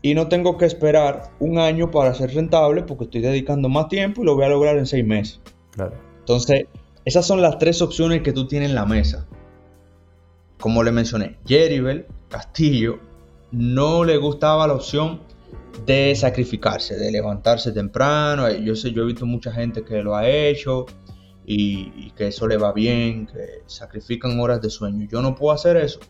y 0.00 0.14
no 0.14 0.28
tengo 0.28 0.56
que 0.56 0.64
esperar 0.64 1.32
un 1.40 1.58
año 1.58 1.90
para 1.90 2.14
ser 2.14 2.32
rentable 2.32 2.84
porque 2.84 3.04
estoy 3.04 3.20
dedicando 3.20 3.68
más 3.68 3.88
tiempo 3.88 4.22
y 4.22 4.24
lo 4.24 4.34
voy 4.34 4.46
a 4.46 4.48
lograr 4.48 4.78
en 4.78 4.86
6 4.86 5.04
meses. 5.04 5.42
Claro. 5.72 5.92
Entonces, 6.20 6.64
esas 7.04 7.26
son 7.26 7.42
las 7.42 7.58
tres 7.58 7.82
opciones 7.82 8.22
que 8.22 8.32
tú 8.32 8.46
tienes 8.46 8.70
en 8.70 8.74
la 8.74 8.86
mesa. 8.86 9.26
Como 10.58 10.82
le 10.82 10.90
mencioné, 10.90 11.36
Jeribel 11.44 12.06
Castillo 12.30 12.98
no 13.50 14.04
le 14.04 14.16
gustaba 14.16 14.66
la 14.66 14.72
opción 14.72 15.20
de 15.86 16.14
sacrificarse, 16.14 16.96
de 16.96 17.10
levantarse 17.10 17.72
temprano. 17.72 18.46
Eh, 18.48 18.62
yo 18.62 18.74
sé, 18.74 18.92
yo 18.92 19.02
he 19.02 19.06
visto 19.06 19.26
mucha 19.26 19.52
gente 19.52 19.84
que 19.84 20.02
lo 20.02 20.14
ha 20.14 20.28
hecho 20.28 20.86
y, 21.44 22.10
que 22.12 22.28
eso 22.28 22.46
le 22.46 22.56
va 22.56 22.72
bien, 22.72 23.26
que 23.26 23.62
sacrifican 23.66 24.38
horas 24.38 24.60
de 24.60 24.70
sueño. 24.70 25.06
Yo 25.10 25.22
no 25.22 25.34
puedo 25.34 25.52
hacer 25.52 25.76
eso, 25.76 26.00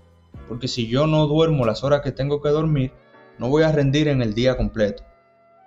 porque 0.48 0.68
si 0.68 0.88
yo 0.88 1.06
no 1.06 1.26
duermo 1.26 1.64
las 1.64 1.84
horas 1.84 2.02
que 2.02 2.12
tengo 2.12 2.40
que 2.40 2.50
dormir, 2.50 2.92
no 3.38 3.48
voy 3.48 3.62
a 3.62 3.72
rendir 3.72 4.08
en 4.08 4.22
el 4.22 4.34
día 4.34 4.56
completo. 4.56 5.04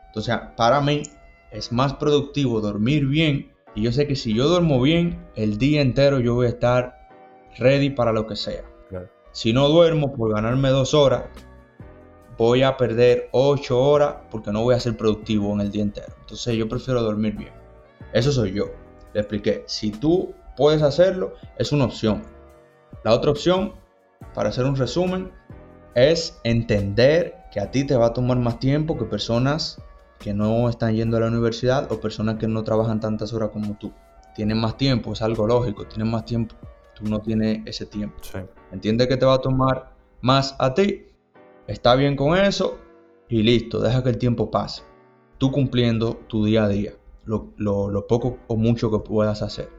Entonces, 0.07 0.35
para 0.55 0.81
mí 0.81 1.03
es 1.51 1.71
más 1.71 1.93
productivo 1.95 2.61
dormir 2.61 3.05
bien 3.05 3.53
y 3.75 3.81
yo 3.81 3.91
sé 3.91 4.07
que 4.07 4.15
si 4.15 4.33
yo 4.33 4.47
duermo 4.47 4.81
bien, 4.81 5.25
el 5.35 5.57
día 5.57 5.81
entero 5.81 6.19
yo 6.19 6.35
voy 6.35 6.47
a 6.47 6.49
estar 6.49 7.09
ready 7.57 7.89
para 7.89 8.13
lo 8.13 8.25
que 8.27 8.35
sea. 8.35 8.63
Si 9.31 9.51
no 9.51 9.67
duermo 9.67 10.13
por 10.15 10.33
ganarme 10.33 10.69
dos 10.69 10.93
horas, 10.93 11.25
voy 12.37 12.63
a 12.63 12.77
perder 12.77 13.29
8 13.31 13.79
horas 13.79 14.15
porque 14.29 14.51
no 14.51 14.63
voy 14.63 14.75
a 14.75 14.79
ser 14.79 14.97
productivo 14.97 15.53
en 15.53 15.61
el 15.61 15.71
día 15.71 15.83
entero. 15.83 16.13
Entonces 16.19 16.55
yo 16.55 16.67
prefiero 16.67 17.01
dormir 17.01 17.35
bien. 17.35 17.53
Eso 18.13 18.31
soy 18.31 18.53
yo. 18.53 18.65
Le 19.13 19.21
expliqué. 19.21 19.63
Si 19.67 19.91
tú 19.91 20.33
puedes 20.57 20.81
hacerlo, 20.81 21.33
es 21.57 21.71
una 21.71 21.85
opción. 21.85 22.23
La 23.03 23.13
otra 23.13 23.31
opción, 23.31 23.73
para 24.33 24.49
hacer 24.49 24.65
un 24.65 24.75
resumen, 24.75 25.31
es 25.95 26.39
entender 26.43 27.35
que 27.51 27.59
a 27.59 27.71
ti 27.71 27.85
te 27.85 27.95
va 27.95 28.07
a 28.07 28.13
tomar 28.13 28.37
más 28.37 28.59
tiempo 28.59 28.97
que 28.97 29.05
personas 29.05 29.81
que 30.19 30.33
no 30.33 30.69
están 30.69 30.95
yendo 30.95 31.17
a 31.17 31.21
la 31.21 31.27
universidad 31.27 31.91
o 31.91 31.99
personas 31.99 32.35
que 32.35 32.47
no 32.47 32.63
trabajan 32.63 32.99
tantas 32.99 33.33
horas 33.33 33.49
como 33.51 33.77
tú. 33.77 33.93
Tienen 34.35 34.57
más 34.57 34.75
tiempo, 34.75 35.13
es 35.13 35.21
algo 35.21 35.47
lógico, 35.47 35.85
tienen 35.87 36.11
más 36.11 36.25
tiempo. 36.25 36.55
Tú 36.95 37.05
no 37.05 37.19
tienes 37.19 37.61
ese 37.65 37.85
tiempo. 37.85 38.17
Entiende 38.71 39.07
que 39.07 39.17
te 39.17 39.25
va 39.25 39.35
a 39.35 39.41
tomar 39.41 39.93
más 40.21 40.55
a 40.59 40.73
ti 40.73 41.05
Está 41.67 41.95
bien 41.95 42.15
con 42.15 42.37
eso 42.37 42.77
y 43.27 43.41
listo, 43.41 43.79
deja 43.79 44.03
que 44.03 44.09
el 44.09 44.17
tiempo 44.17 44.51
pase. 44.51 44.83
Tú 45.37 45.51
cumpliendo 45.51 46.19
tu 46.27 46.45
día 46.45 46.65
a 46.65 46.67
día, 46.67 46.93
lo, 47.25 48.07
poco 48.07 48.37
o 48.47 48.55
mucho 48.55 48.91
que 48.91 48.99
puedas 48.99 49.41
hacer. 49.41 49.69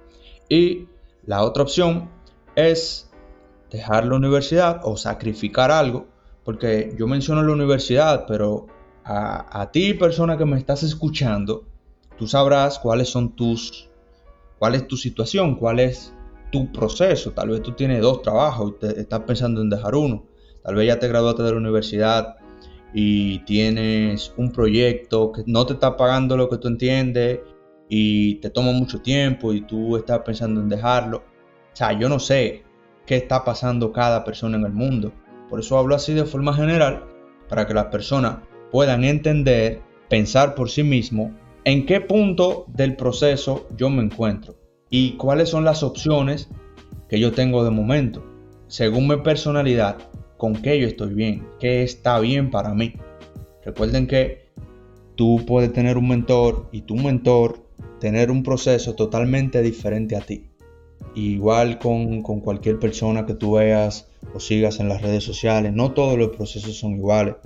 Y 0.48 0.88
la 1.24 1.42
otra 1.44 1.62
opción 1.62 2.10
es 2.56 3.10
dejar 3.70 4.06
la 4.06 4.16
universidad 4.16 4.80
o 4.84 4.96
sacrificar 4.96 5.70
algo, 5.70 6.06
porque 6.44 6.94
yo 6.98 7.06
menciono 7.06 7.42
la 7.42 7.52
universidad, 7.52 8.26
pero 8.26 8.66
a, 9.04 9.60
a, 9.60 9.70
ti, 9.70 9.94
persona 9.94 10.36
que 10.36 10.44
me 10.44 10.58
estás 10.58 10.82
escuchando, 10.82 11.64
tú 12.18 12.26
sabrás 12.26 12.78
cuáles 12.78 13.08
son 13.08 13.34
tus, 13.36 13.88
cuál 14.58 14.74
es 14.74 14.88
tu 14.88 14.96
situación, 14.96 15.54
cuál 15.54 15.80
es 15.80 16.12
tu 16.50 16.72
proceso. 16.72 17.32
Tal 17.32 17.50
vez 17.50 17.62
tú 17.62 17.72
tienes 17.72 18.02
dos 18.02 18.22
trabajos 18.22 18.72
y 18.72 18.78
te 18.80 19.00
estás 19.00 19.20
pensando 19.20 19.60
en 19.60 19.70
dejar 19.70 19.94
uno. 19.94 20.24
Tal 20.66 20.74
vez 20.74 20.88
ya 20.88 20.98
te 20.98 21.06
graduaste 21.06 21.44
de 21.44 21.52
la 21.52 21.58
universidad 21.58 22.38
y 22.92 23.38
tienes 23.44 24.34
un 24.36 24.50
proyecto 24.50 25.30
que 25.30 25.44
no 25.46 25.64
te 25.64 25.74
está 25.74 25.96
pagando 25.96 26.36
lo 26.36 26.48
que 26.48 26.58
tú 26.58 26.66
entiendes 26.66 27.38
y 27.88 28.34
te 28.40 28.50
toma 28.50 28.72
mucho 28.72 29.00
tiempo 29.00 29.52
y 29.52 29.60
tú 29.60 29.96
estás 29.96 30.22
pensando 30.24 30.60
en 30.60 30.68
dejarlo. 30.68 31.18
O 31.18 31.76
sea, 31.76 31.96
yo 31.96 32.08
no 32.08 32.18
sé 32.18 32.64
qué 33.06 33.14
está 33.14 33.44
pasando 33.44 33.92
cada 33.92 34.24
persona 34.24 34.56
en 34.56 34.64
el 34.64 34.72
mundo. 34.72 35.12
Por 35.48 35.60
eso 35.60 35.78
hablo 35.78 35.94
así 35.94 36.14
de 36.14 36.24
forma 36.24 36.52
general, 36.52 37.04
para 37.48 37.64
que 37.68 37.74
las 37.74 37.86
personas 37.86 38.38
puedan 38.72 39.04
entender, 39.04 39.82
pensar 40.08 40.56
por 40.56 40.68
sí 40.68 40.82
mismo 40.82 41.32
en 41.62 41.86
qué 41.86 42.00
punto 42.00 42.64
del 42.66 42.96
proceso 42.96 43.68
yo 43.76 43.88
me 43.88 44.02
encuentro 44.02 44.56
y 44.90 45.12
cuáles 45.12 45.48
son 45.48 45.64
las 45.64 45.84
opciones 45.84 46.48
que 47.08 47.20
yo 47.20 47.30
tengo 47.30 47.62
de 47.62 47.70
momento, 47.70 48.24
según 48.66 49.06
mi 49.06 49.18
personalidad 49.18 49.98
con 50.36 50.54
qué 50.54 50.78
yo 50.78 50.86
estoy 50.86 51.14
bien, 51.14 51.46
qué 51.60 51.82
está 51.82 52.18
bien 52.20 52.50
para 52.50 52.74
mí. 52.74 52.94
Recuerden 53.64 54.06
que 54.06 54.46
tú 55.14 55.44
puedes 55.46 55.72
tener 55.72 55.98
un 55.98 56.08
mentor 56.08 56.68
y 56.72 56.82
tu 56.82 56.96
mentor 56.96 57.60
tener 58.00 58.30
un 58.30 58.42
proceso 58.42 58.94
totalmente 58.94 59.62
diferente 59.62 60.16
a 60.16 60.20
ti. 60.20 60.46
Igual 61.14 61.78
con, 61.78 62.22
con 62.22 62.40
cualquier 62.40 62.78
persona 62.78 63.24
que 63.24 63.34
tú 63.34 63.52
veas 63.52 64.08
o 64.34 64.40
sigas 64.40 64.80
en 64.80 64.88
las 64.88 65.00
redes 65.00 65.24
sociales, 65.24 65.72
no 65.72 65.92
todos 65.92 66.18
los 66.18 66.36
procesos 66.36 66.76
son 66.76 66.94
iguales. 66.94 67.36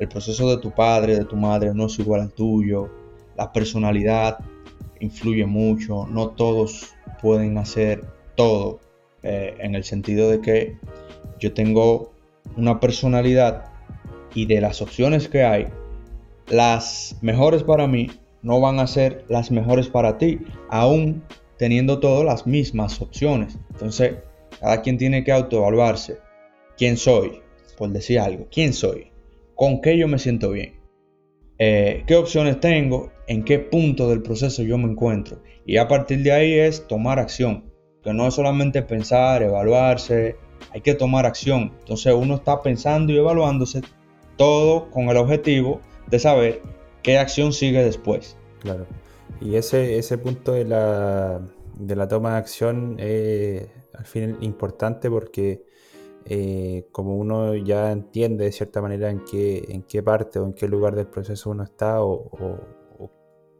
El 0.00 0.08
proceso 0.08 0.48
de 0.50 0.60
tu 0.60 0.72
padre, 0.72 1.16
de 1.16 1.24
tu 1.24 1.36
madre 1.36 1.72
no 1.74 1.86
es 1.86 1.98
igual 1.98 2.22
al 2.22 2.32
tuyo. 2.32 2.88
La 3.36 3.52
personalidad 3.52 4.38
influye 4.98 5.46
mucho. 5.46 6.06
No 6.06 6.30
todos 6.30 6.94
pueden 7.20 7.58
hacer 7.58 8.04
todo. 8.34 8.80
Eh, 9.22 9.54
en 9.60 9.74
el 9.74 9.84
sentido 9.84 10.30
de 10.30 10.40
que 10.40 10.78
yo 11.38 11.52
tengo 11.52 12.12
una 12.56 12.80
personalidad 12.80 13.66
y 14.34 14.46
de 14.46 14.60
las 14.60 14.82
opciones 14.82 15.28
que 15.28 15.42
hay, 15.42 15.66
las 16.48 17.16
mejores 17.22 17.62
para 17.62 17.86
mí 17.86 18.10
no 18.42 18.60
van 18.60 18.80
a 18.80 18.86
ser 18.86 19.24
las 19.28 19.50
mejores 19.50 19.88
para 19.88 20.18
ti, 20.18 20.40
aún 20.68 21.22
teniendo 21.58 22.00
todas 22.00 22.24
las 22.24 22.46
mismas 22.46 23.00
opciones. 23.00 23.58
Entonces, 23.70 24.14
cada 24.60 24.82
quien 24.82 24.98
tiene 24.98 25.24
que 25.24 25.32
autoevaluarse. 25.32 26.18
¿Quién 26.76 26.96
soy? 26.96 27.42
Por 27.76 27.90
decir 27.90 28.18
algo. 28.18 28.46
¿Quién 28.50 28.72
soy? 28.72 29.12
¿Con 29.54 29.80
qué 29.80 29.96
yo 29.98 30.08
me 30.08 30.18
siento 30.18 30.50
bien? 30.50 30.80
Eh, 31.58 32.04
¿Qué 32.06 32.16
opciones 32.16 32.60
tengo? 32.60 33.12
¿En 33.26 33.44
qué 33.44 33.58
punto 33.58 34.08
del 34.08 34.22
proceso 34.22 34.62
yo 34.62 34.78
me 34.78 34.90
encuentro? 34.90 35.42
Y 35.66 35.76
a 35.76 35.86
partir 35.86 36.22
de 36.22 36.32
ahí 36.32 36.54
es 36.54 36.86
tomar 36.88 37.18
acción. 37.18 37.70
Que 38.02 38.14
no 38.14 38.26
es 38.26 38.34
solamente 38.34 38.82
pensar, 38.82 39.42
evaluarse, 39.42 40.36
hay 40.72 40.80
que 40.80 40.94
tomar 40.94 41.26
acción. 41.26 41.72
Entonces 41.80 42.14
uno 42.14 42.36
está 42.36 42.62
pensando 42.62 43.12
y 43.12 43.18
evaluándose 43.18 43.82
todo 44.36 44.90
con 44.90 45.08
el 45.08 45.16
objetivo 45.16 45.80
de 46.08 46.18
saber 46.18 46.62
qué 47.02 47.18
acción 47.18 47.52
sigue 47.52 47.82
después. 47.84 48.36
Claro. 48.60 48.86
Y 49.40 49.56
ese, 49.56 49.98
ese 49.98 50.18
punto 50.18 50.52
de 50.52 50.64
la, 50.64 51.40
de 51.76 51.96
la 51.96 52.08
toma 52.08 52.32
de 52.32 52.38
acción 52.38 52.96
es 52.98 53.68
al 53.94 54.06
fin 54.06 54.36
importante 54.40 55.10
porque 55.10 55.64
eh, 56.24 56.86
como 56.92 57.16
uno 57.16 57.54
ya 57.54 57.92
entiende 57.92 58.44
de 58.44 58.52
cierta 58.52 58.82
manera 58.82 59.10
en 59.10 59.24
qué, 59.24 59.64
en 59.68 59.82
qué 59.82 60.02
parte 60.02 60.38
o 60.38 60.44
en 60.44 60.52
qué 60.52 60.68
lugar 60.68 60.94
del 60.94 61.06
proceso 61.06 61.50
uno 61.50 61.64
está 61.64 62.02
o, 62.02 62.58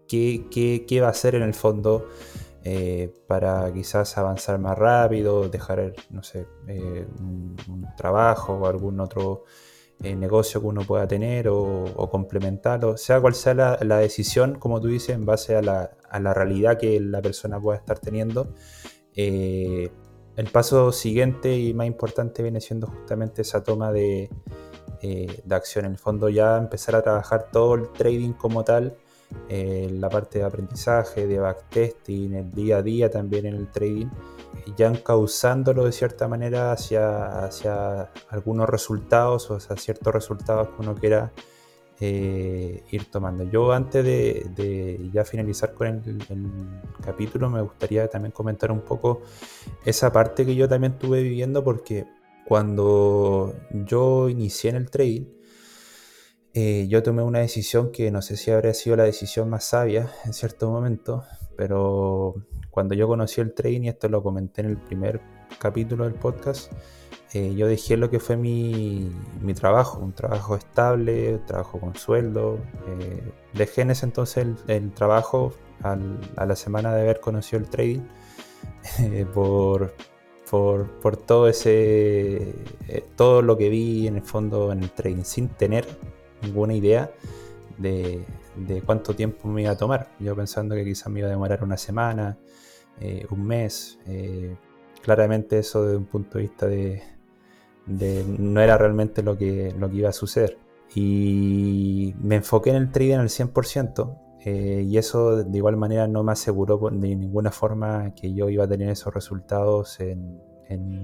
qué, 0.06 0.46
qué, 0.50 0.84
qué 0.86 1.00
va 1.00 1.06
a 1.06 1.10
hacer 1.10 1.36
en 1.36 1.42
el 1.42 1.54
fondo 1.54 2.08
eh, 2.62 3.10
para 3.26 3.72
quizás 3.72 4.18
avanzar 4.18 4.58
más 4.58 4.76
rápido, 4.76 5.48
dejar, 5.48 5.94
no 6.10 6.22
sé, 6.22 6.46
eh, 6.68 7.06
un, 7.18 7.56
trabajo 7.96 8.54
o 8.54 8.66
algún 8.66 9.00
otro 9.00 9.44
eh, 10.02 10.14
negocio 10.14 10.60
que 10.60 10.66
uno 10.66 10.82
pueda 10.82 11.08
tener 11.08 11.48
o, 11.48 12.08
complementarlo, 12.10 12.98
sea 12.98 13.20
cual 13.20 13.34
sea 13.34 13.54
la, 13.54 13.96
decisión, 13.98 14.58
como 14.58 14.80
tú 14.80 14.88
dices, 14.88 15.10
en 15.10 15.24
base 15.24 15.56
a 15.56 15.62
la, 15.62 15.90
a 16.10 16.20
la, 16.20 16.34
realidad 16.34 16.78
que 16.78 17.00
la 17.00 17.22
persona 17.22 17.58
pueda 17.58 17.78
estar 17.78 17.98
teniendo. 17.98 18.54
el 19.16 19.90
paso 20.52 20.92
siguiente 20.92 21.56
y 21.56 21.72
más 21.74 21.86
importante 21.86 22.42
viene 22.42 22.60
siendo 22.60 22.86
justamente 22.88 23.42
esa 23.42 23.62
toma 23.62 23.90
de, 23.92 24.30
de 25.00 25.54
acción. 25.54 25.86
En 25.86 25.92
el 25.92 25.98
fondo 25.98 26.28
ya 26.28 26.58
empezar 26.58 26.94
a 26.94 27.02
trabajar 27.02 27.48
todo 27.50 27.74
el 27.74 27.90
trading 27.92 28.32
como 28.32 28.64
tal 28.64 28.96
la 29.48 30.08
parte 30.08 30.38
de 30.38 30.44
aprendizaje, 30.44 31.26
de 31.26 31.38
backtesting, 31.38 32.34
el 32.34 32.52
día 32.52 32.78
a 32.78 32.82
día 32.82 33.10
también 33.10 33.46
en 33.46 33.54
el 33.54 33.68
trading, 33.68 34.08
ya 34.76 34.88
encauzándolo 34.88 35.84
de 35.84 35.92
cierta 35.92 36.28
manera 36.28 36.72
hacia, 36.72 37.44
hacia 37.44 38.10
algunos 38.28 38.68
resultados 38.68 39.50
o 39.50 39.56
hacia 39.56 39.76
ciertos 39.76 40.12
resultados 40.12 40.68
que 40.68 40.74
uno 40.78 40.94
quiera 40.94 41.32
eh, 42.02 42.82
ir 42.90 43.10
tomando. 43.10 43.44
Yo 43.44 43.72
antes 43.72 44.02
de, 44.02 45.10
ya 45.12 45.22
finalizar 45.22 45.74
con 45.74 45.86
el, 45.86 46.18
capítulo 47.04 47.50
me 47.50 47.60
gustaría 47.60 48.08
también 48.08 48.32
comentar 48.32 48.72
un 48.72 48.80
poco 48.80 49.20
esa 49.84 50.10
parte 50.10 50.46
que 50.46 50.54
yo 50.54 50.66
también 50.66 50.94
estuve 50.94 51.22
viviendo 51.22 51.62
porque 51.62 52.06
cuando 52.46 53.54
yo 53.70 54.30
inicié 54.30 54.70
en 54.70 54.76
el 54.76 54.90
trading, 54.90 55.26
eh, 56.54 56.86
yo 56.88 57.02
tomé 57.02 57.22
una 57.22 57.40
decisión 57.40 57.92
que 57.92 58.10
no 58.10 58.22
sé 58.22 58.36
si 58.36 58.50
habría 58.50 58.74
sido 58.74 58.96
la 58.96 59.04
decisión 59.04 59.48
más 59.48 59.64
sabia 59.64 60.10
en 60.24 60.32
cierto 60.32 60.70
momento, 60.70 61.24
pero 61.56 62.34
cuando 62.70 62.94
yo 62.94 63.06
conocí 63.06 63.40
el 63.40 63.52
trading, 63.52 63.82
y 63.82 63.88
esto 63.88 64.08
lo 64.08 64.22
comenté 64.22 64.62
en 64.62 64.68
el 64.68 64.76
primer 64.76 65.20
capítulo 65.58 66.04
del 66.04 66.14
podcast, 66.14 66.72
eh, 67.32 67.54
yo 67.54 67.68
dejé 67.68 67.96
lo 67.96 68.10
que 68.10 68.18
fue 68.18 68.36
mi, 68.36 69.12
trabajo, 69.54 70.00
un 70.00 70.12
trabajo 70.12 70.56
estable, 70.56 71.34
un 71.34 71.46
trabajo 71.46 71.78
con 71.78 71.94
sueldo. 71.94 72.58
Eh, 72.88 73.22
dejé 73.54 73.82
en 73.82 73.92
ese 73.92 74.06
entonces 74.06 74.48
el, 74.66 74.92
trabajo 74.92 75.52
a 75.82 76.46
la 76.46 76.56
semana 76.56 76.94
de 76.94 77.02
haber 77.02 77.20
conocido 77.20 77.62
el 77.62 77.68
trading 77.68 78.00
eh, 78.98 79.24
por, 79.32 79.94
por, 80.50 81.16
todo 81.16 81.48
ese 81.48 82.54
todo 83.16 83.40
lo 83.40 83.56
que 83.56 83.68
vi 83.68 84.08
en 84.08 84.16
el 84.16 84.22
fondo 84.22 84.72
en 84.72 84.82
el 84.82 84.90
trading 84.90 85.22
sin 85.22 85.48
tener 85.48 85.86
ninguna 86.42 86.74
idea 86.74 87.10
de, 87.78 88.24
de 88.56 88.82
cuánto 88.82 89.14
tiempo 89.14 89.48
me 89.48 89.62
iba 89.62 89.72
a 89.72 89.76
tomar. 89.76 90.08
Yo 90.18 90.34
pensando 90.36 90.74
que 90.74 90.84
quizás 90.84 91.08
me 91.08 91.20
iba 91.20 91.28
a 91.28 91.30
demorar 91.30 91.62
una 91.62 91.76
semana, 91.76 92.38
un 93.30 93.46
mes. 93.46 93.98
claramente 95.02 95.58
eso 95.58 95.84
desde 95.84 95.96
un 95.96 96.04
punto 96.04 96.36
de 96.36 96.42
vista 96.42 96.66
de, 96.66 97.02
no 98.38 98.60
era 98.60 98.76
realmente 98.76 99.22
lo 99.22 99.36
que, 99.36 99.74
lo 99.78 99.88
que 99.90 99.96
iba 99.96 100.08
a 100.10 100.12
suceder. 100.12 100.58
Y 100.94 102.14
me 102.20 102.36
enfoqué 102.36 102.70
en 102.70 102.76
el 102.76 102.90
trading 102.90 103.16
al 103.16 103.28
100%. 103.28 104.18
Eh, 104.42 104.86
y 104.88 104.96
eso 104.96 105.44
de 105.44 105.58
igual 105.58 105.76
manera 105.76 106.08
no 106.08 106.22
me 106.22 106.32
aseguró 106.32 106.80
de 106.90 107.14
ninguna 107.14 107.50
forma 107.50 108.14
que 108.14 108.32
yo 108.32 108.48
iba 108.48 108.64
a 108.64 108.68
tener 108.68 108.88
esos 108.88 109.12
resultados 109.12 110.00
en, 110.00 110.40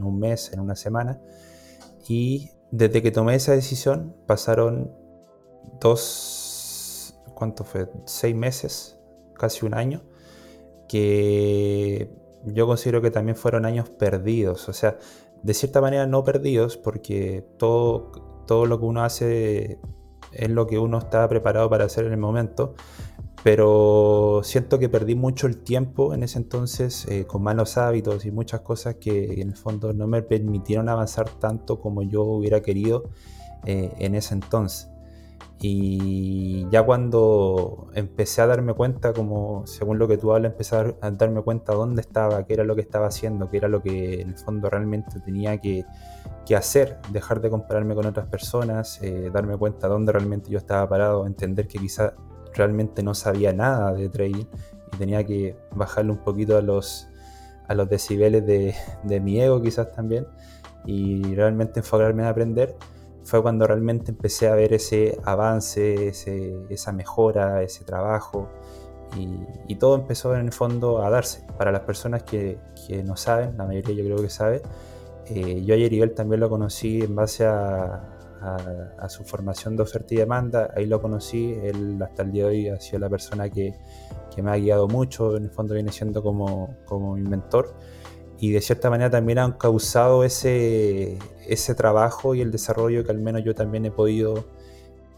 un 0.02 0.18
mes, 0.18 0.52
en 0.52 0.60
una 0.60 0.74
semana. 0.74 1.20
Y 2.08 2.50
desde 2.70 3.02
que 3.02 3.10
tomé 3.10 3.34
esa 3.34 3.52
decisión 3.52 4.16
pasaron 4.26 4.92
dos, 5.80 7.14
¿cuánto 7.34 7.64
fue? 7.64 7.88
Seis 8.04 8.34
meses, 8.34 8.98
casi 9.34 9.66
un 9.66 9.74
año, 9.74 10.02
que 10.88 12.10
yo 12.44 12.66
considero 12.66 13.02
que 13.02 13.10
también 13.10 13.36
fueron 13.36 13.64
años 13.66 13.88
perdidos. 13.90 14.68
O 14.68 14.72
sea, 14.72 14.98
de 15.42 15.54
cierta 15.54 15.80
manera 15.80 16.06
no 16.06 16.24
perdidos, 16.24 16.76
porque 16.76 17.46
todo, 17.58 18.12
todo 18.46 18.66
lo 18.66 18.78
que 18.78 18.84
uno 18.84 19.04
hace 19.04 19.80
es 20.32 20.50
lo 20.50 20.66
que 20.66 20.78
uno 20.78 20.98
está 20.98 21.28
preparado 21.28 21.68
para 21.70 21.84
hacer 21.84 22.04
en 22.04 22.12
el 22.12 22.18
momento, 22.18 22.74
pero 23.42 24.40
siento 24.42 24.78
que 24.78 24.88
perdí 24.88 25.14
mucho 25.14 25.46
el 25.46 25.58
tiempo 25.58 26.14
en 26.14 26.22
ese 26.22 26.38
entonces 26.38 27.06
eh, 27.06 27.26
con 27.26 27.42
malos 27.42 27.78
hábitos 27.78 28.24
y 28.26 28.30
muchas 28.30 28.60
cosas 28.60 28.96
que 28.96 29.40
en 29.40 29.50
el 29.50 29.56
fondo 29.56 29.92
no 29.92 30.06
me 30.06 30.22
permitieron 30.22 30.88
avanzar 30.88 31.30
tanto 31.30 31.80
como 31.80 32.02
yo 32.02 32.24
hubiera 32.24 32.60
querido 32.60 33.04
eh, 33.64 33.92
en 33.98 34.14
ese 34.14 34.34
entonces. 34.34 34.88
Y 35.58 36.68
ya 36.70 36.82
cuando 36.82 37.88
empecé 37.94 38.42
a 38.42 38.46
darme 38.46 38.74
cuenta, 38.74 39.14
como 39.14 39.66
según 39.66 39.98
lo 39.98 40.06
que 40.06 40.18
tú 40.18 40.32
hablas, 40.32 40.52
empecé 40.52 40.76
a 40.76 41.10
darme 41.12 41.42
cuenta 41.42 41.72
dónde 41.72 42.02
estaba, 42.02 42.44
qué 42.44 42.54
era 42.54 42.64
lo 42.64 42.74
que 42.74 42.82
estaba 42.82 43.06
haciendo, 43.06 43.48
qué 43.50 43.56
era 43.56 43.68
lo 43.68 43.82
que 43.82 44.20
en 44.20 44.28
el 44.30 44.38
fondo 44.38 44.68
realmente 44.68 45.18
tenía 45.20 45.58
que, 45.58 45.84
hacer, 46.54 46.98
dejar 47.10 47.40
de 47.40 47.50
compararme 47.50 47.94
con 47.94 48.06
otras 48.06 48.26
personas, 48.26 49.02
eh, 49.02 49.30
darme 49.32 49.56
cuenta 49.56 49.88
dónde 49.88 50.12
realmente 50.12 50.50
yo 50.50 50.58
estaba 50.58 50.88
parado, 50.88 51.26
entender 51.26 51.66
que 51.66 51.78
quizá 51.78 52.14
realmente 52.54 53.02
no 53.02 53.14
sabía 53.14 53.52
nada 53.52 53.92
de 53.94 54.08
trading 54.08 54.44
y 54.92 54.96
tenía 54.98 55.24
que 55.24 55.56
bajarle 55.74 56.12
un 56.12 56.18
poquito 56.18 56.56
a 56.56 56.62
los, 56.62 57.08
a 57.66 57.74
los 57.74 57.88
decibeles 57.88 58.46
de, 58.46 58.74
de 59.04 59.20
mi 59.20 59.40
ego 59.40 59.60
quizás 59.60 59.92
también 59.92 60.26
y 60.84 61.34
realmente 61.34 61.80
enfocarme 61.80 62.22
en 62.22 62.28
aprender 62.28 62.76
fue 63.26 63.42
cuando 63.42 63.66
realmente 63.66 64.12
empecé 64.12 64.48
a 64.48 64.54
ver 64.54 64.72
ese 64.72 65.18
avance, 65.24 66.12
esa 66.70 66.92
mejora, 66.92 67.62
ese 67.62 67.84
trabajo. 67.84 68.48
Y, 69.68 69.74
todo 69.76 69.96
empezó 69.96 70.34
en 70.34 70.46
el 70.46 70.52
fondo 70.52 71.02
a 71.02 71.10
darse. 71.10 71.44
Para 71.58 71.72
las 71.72 71.82
personas 71.82 72.22
que, 72.22 72.58
no 73.04 73.16
saben, 73.16 73.56
la 73.56 73.66
mayoría 73.66 73.96
yo 73.96 74.04
creo 74.04 74.18
que 74.18 74.30
sabe, 74.30 74.62
eh, 75.26 75.62
yo 75.64 75.74
a 75.74 75.76
Yeribel 75.76 76.14
también 76.14 76.40
lo 76.40 76.48
conocí 76.48 77.02
en 77.02 77.16
base 77.16 77.44
a, 77.44 78.12
su 79.08 79.24
formación 79.24 79.76
de 79.76 79.82
oferta 79.82 80.14
y 80.14 80.18
demanda. 80.18 80.70
Ahí 80.76 80.86
lo 80.86 81.02
conocí, 81.02 81.52
él 81.64 82.00
hasta 82.00 82.22
el 82.22 82.30
día 82.30 82.44
de 82.44 82.48
hoy 82.48 82.68
ha 82.68 82.80
sido 82.80 83.00
la 83.00 83.08
persona 83.08 83.50
que, 83.50 83.74
me 84.40 84.50
ha 84.50 84.56
guiado 84.56 84.86
mucho, 84.86 85.36
en 85.36 85.44
el 85.44 85.50
fondo 85.50 85.74
viene 85.74 85.90
siendo 85.90 86.22
como, 86.22 86.76
como 86.84 87.16
mi 87.16 87.22
mentor 87.22 87.74
y 88.38 88.50
de 88.50 88.60
cierta 88.60 88.90
manera 88.90 89.10
también 89.10 89.38
han 89.38 89.52
causado 89.52 90.24
ese, 90.24 91.18
ese 91.46 91.74
trabajo 91.74 92.34
y 92.34 92.40
el 92.40 92.50
desarrollo 92.50 93.04
que 93.04 93.10
al 93.10 93.18
menos 93.18 93.44
yo 93.44 93.54
también 93.54 93.86
he 93.86 93.90
podido 93.90 94.44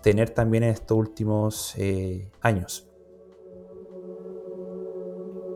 tener 0.02 0.30
también 0.30 0.62
en 0.62 0.70
estos 0.70 0.96
últimos 0.96 1.74
eh, 1.76 2.28
años. 2.40 2.86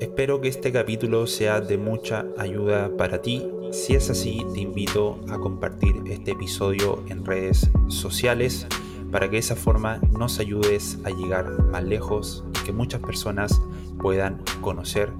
Espero 0.00 0.40
que 0.40 0.48
este 0.48 0.72
capítulo 0.72 1.28
sea 1.28 1.60
de 1.60 1.78
mucha 1.78 2.26
ayuda 2.36 2.90
para 2.96 3.22
ti. 3.22 3.48
Si 3.70 3.94
es 3.94 4.10
así, 4.10 4.44
te 4.52 4.60
invito 4.60 5.20
a 5.28 5.38
compartir 5.38 6.02
este 6.06 6.32
episodio 6.32 7.04
en 7.08 7.24
redes 7.24 7.70
sociales 7.86 8.66
para 9.12 9.26
que 9.26 9.36
de 9.36 9.38
esa 9.38 9.54
forma 9.54 10.00
nos 10.10 10.40
ayudes 10.40 10.98
a 11.04 11.10
llegar 11.10 11.62
más 11.66 11.84
lejos 11.84 12.44
y 12.50 12.64
que 12.64 12.72
muchas 12.72 13.00
personas 13.00 13.60
puedan 14.00 14.42
conocer 14.60 15.12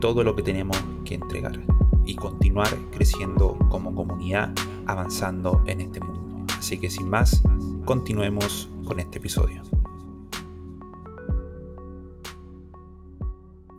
todo 0.00 0.22
lo 0.22 0.36
que 0.36 0.42
tenemos 0.42 0.76
que 1.06 1.14
entregar 1.14 1.58
y 2.06 2.14
continuar 2.14 2.70
creciendo 2.92 3.58
como 3.68 3.94
comunidad, 3.94 4.52
avanzando 4.86 5.62
en 5.66 5.80
este 5.80 6.00
mundo. 6.00 6.46
Así 6.56 6.78
que 6.78 6.88
sin 6.88 7.10
más, 7.10 7.42
continuemos 7.84 8.68
con 8.84 9.00
este 9.00 9.18
episodio. 9.18 9.62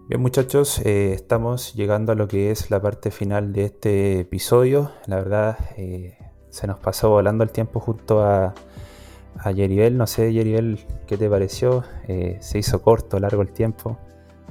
Bien 0.10 0.22
muchachos, 0.22 0.80
eh, 0.86 1.12
estamos 1.12 1.74
llegando 1.74 2.13
a 2.13 2.16
lo 2.16 2.30
que 2.30 2.52
es 2.52 2.72
la 2.72 2.82
parte 2.82 3.12
final 3.12 3.52
de 3.52 3.66
este 3.66 4.22
episodio. 4.22 4.92
La 5.06 5.18
verdad, 5.18 5.58
eh, 5.76 6.18
se 6.50 6.66
nos 6.66 6.80
pasó 6.80 7.10
volando 7.10 7.44
el 7.44 7.52
tiempo 7.52 7.82
junto 7.82 8.24
a, 8.24 8.54
a. 9.36 9.52
No 9.92 10.08
sé, 10.08 10.32
Yeribel, 10.32 10.80
¿qué 11.08 11.18
te 11.18 11.30
pareció? 11.30 11.84
Eh, 12.08 12.38
¿Se 12.40 12.58
hizo 12.58 12.82
corto, 12.82 13.20
largo 13.20 13.42
el 13.42 13.52
tiempo? 13.52 13.98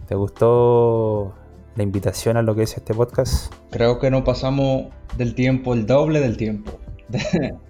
¿Te 0.07 0.15
gustó 0.15 1.35
la 1.77 1.83
invitación 1.83 2.37
a 2.37 2.43
lo 2.43 2.55
que 2.55 2.63
es 2.63 2.77
este 2.77 2.95
podcast? 2.95 3.53
Creo 3.71 3.99
que 3.99 4.11
no 4.11 4.25
pasamos 4.25 4.87
del 5.17 5.35
tiempo, 5.35 5.75
el 5.75 5.87
doble 5.87 6.21
del 6.21 6.37
tiempo. 6.37 6.73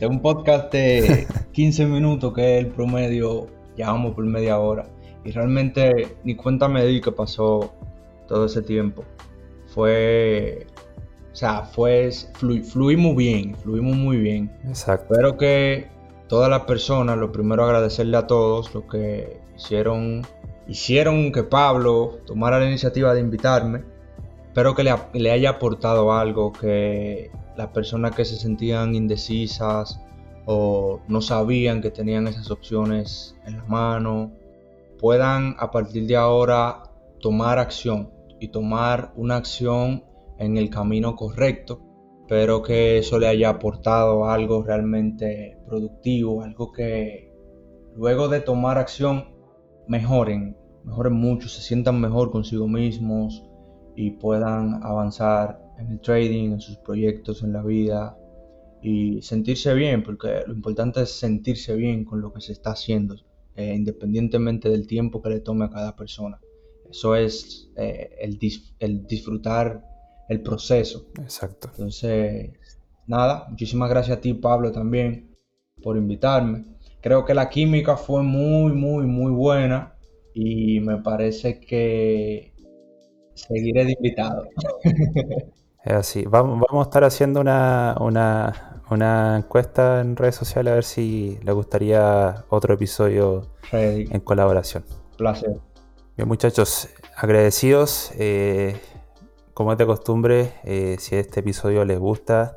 De, 0.00 0.08
un 0.08 0.20
podcast 0.20 0.72
de 0.72 1.26
15 1.52 1.86
minutos, 1.86 2.34
que 2.34 2.58
es 2.58 2.64
el 2.64 2.72
promedio, 2.72 3.46
ya 3.76 3.92
vamos 3.92 4.14
por 4.14 4.24
media 4.24 4.58
hora. 4.58 4.86
Y 5.24 5.30
realmente 5.30 6.16
ni 6.24 6.34
cuenta 6.34 6.68
me 6.68 6.84
di 6.84 7.00
que 7.00 7.12
pasó 7.12 7.72
todo 8.26 8.46
ese 8.46 8.60
tiempo. 8.60 9.04
Fue. 9.68 10.66
O 11.32 11.36
sea, 11.36 11.62
fue. 11.62 12.10
fluimos 12.10 13.16
bien, 13.16 13.54
fluimos 13.54 13.96
muy 13.96 14.18
bien. 14.18 14.50
Exacto. 14.66 15.14
Espero 15.14 15.38
que 15.38 15.86
todas 16.28 16.50
las 16.50 16.62
personas, 16.62 17.16
lo 17.16 17.30
primero 17.30 17.64
agradecerle 17.64 18.16
a 18.16 18.26
todos 18.26 18.74
los 18.74 18.84
que 18.84 19.40
hicieron 19.56 20.26
hicieron 20.66 21.32
que 21.32 21.42
Pablo 21.42 22.18
tomara 22.26 22.58
la 22.58 22.66
iniciativa 22.66 23.14
de 23.14 23.20
invitarme. 23.20 23.84
Espero 24.46 24.74
que 24.74 24.84
le, 24.84 25.30
haya 25.30 25.50
aportado 25.50 26.12
algo, 26.12 26.52
que 26.52 27.30
las 27.56 27.68
personas 27.68 28.14
que 28.14 28.24
se 28.24 28.36
sentían 28.36 28.94
indecisas 28.94 30.00
o 30.46 31.00
no 31.08 31.20
sabían 31.20 31.80
que 31.80 31.90
tenían 31.90 32.28
esas 32.28 32.50
opciones 32.50 33.36
en 33.46 33.56
la 33.56 33.64
mano, 33.64 34.32
puedan 35.00 35.56
a 35.58 35.70
partir 35.70 36.06
de 36.06 36.16
ahora 36.16 36.84
tomar 37.20 37.58
acción 37.58 38.10
y 38.38 38.48
tomar 38.48 39.12
una 39.16 39.36
acción 39.36 40.04
en 40.38 40.56
el 40.56 40.70
camino 40.70 41.16
correcto. 41.16 41.80
Espero 42.20 42.62
que 42.62 42.98
eso 42.98 43.18
le 43.18 43.26
haya 43.26 43.50
aportado 43.50 44.30
algo 44.30 44.62
realmente 44.62 45.58
productivo, 45.66 46.42
algo 46.42 46.72
que 46.72 47.32
luego 47.96 48.28
de 48.28 48.40
tomar 48.40 48.78
acción 48.78 49.33
mejoren, 49.88 50.56
mejoren 50.84 51.14
mucho, 51.14 51.48
se 51.48 51.62
sientan 51.62 52.00
mejor 52.00 52.30
consigo 52.30 52.68
mismos 52.68 53.44
y 53.96 54.12
puedan 54.12 54.82
avanzar 54.82 55.60
en 55.78 55.90
el 55.90 56.00
trading, 56.00 56.52
en 56.52 56.60
sus 56.60 56.76
proyectos, 56.78 57.42
en 57.42 57.52
la 57.52 57.62
vida 57.62 58.16
y 58.82 59.22
sentirse 59.22 59.72
bien, 59.74 60.02
porque 60.02 60.42
lo 60.46 60.54
importante 60.54 61.02
es 61.02 61.10
sentirse 61.10 61.74
bien 61.74 62.04
con 62.04 62.20
lo 62.20 62.32
que 62.32 62.40
se 62.40 62.52
está 62.52 62.72
haciendo, 62.72 63.16
eh, 63.56 63.74
independientemente 63.74 64.68
del 64.68 64.86
tiempo 64.86 65.22
que 65.22 65.30
le 65.30 65.40
tome 65.40 65.64
a 65.64 65.70
cada 65.70 65.96
persona. 65.96 66.40
Eso 66.90 67.16
es 67.16 67.70
eh, 67.76 68.10
el, 68.20 68.38
el 68.78 69.06
disfrutar 69.06 69.82
el 70.28 70.42
proceso. 70.42 71.06
Exacto. 71.18 71.68
Entonces, 71.70 72.52
nada, 73.06 73.46
muchísimas 73.48 73.90
gracias 73.90 74.18
a 74.18 74.20
ti, 74.20 74.34
Pablo, 74.34 74.70
también 74.72 75.34
por 75.82 75.96
invitarme. 75.96 76.64
Creo 77.04 77.26
que 77.26 77.34
la 77.34 77.50
química 77.50 77.98
fue 77.98 78.22
muy, 78.22 78.72
muy, 78.72 79.04
muy 79.04 79.30
buena 79.30 79.94
y 80.32 80.80
me 80.80 81.02
parece 81.02 81.60
que 81.60 82.54
seguiré 83.34 83.84
de 83.84 83.92
invitado. 83.92 84.48
Es 85.84 85.92
así. 85.92 86.24
Vamos, 86.26 86.60
vamos 86.66 86.86
a 86.86 86.88
estar 86.88 87.04
haciendo 87.04 87.42
una, 87.42 87.94
una, 88.88 89.36
encuesta 89.36 90.00
en 90.00 90.16
redes 90.16 90.34
sociales 90.36 90.70
a 90.70 90.74
ver 90.76 90.84
si 90.84 91.38
le 91.42 91.52
gustaría 91.52 92.46
otro 92.48 92.72
episodio 92.72 93.50
en 93.70 94.20
colaboración. 94.20 94.86
Placer. 95.18 95.60
Bien, 96.16 96.26
muchachos, 96.26 96.88
agradecidos. 97.14 98.12
Eh, 98.18 98.80
como 99.52 99.72
es 99.72 99.76
de 99.76 99.84
costumbre, 99.84 100.54
eh, 100.64 100.96
si 100.98 101.16
este 101.16 101.40
episodio 101.40 101.84
les 101.84 101.98
gusta, 101.98 102.54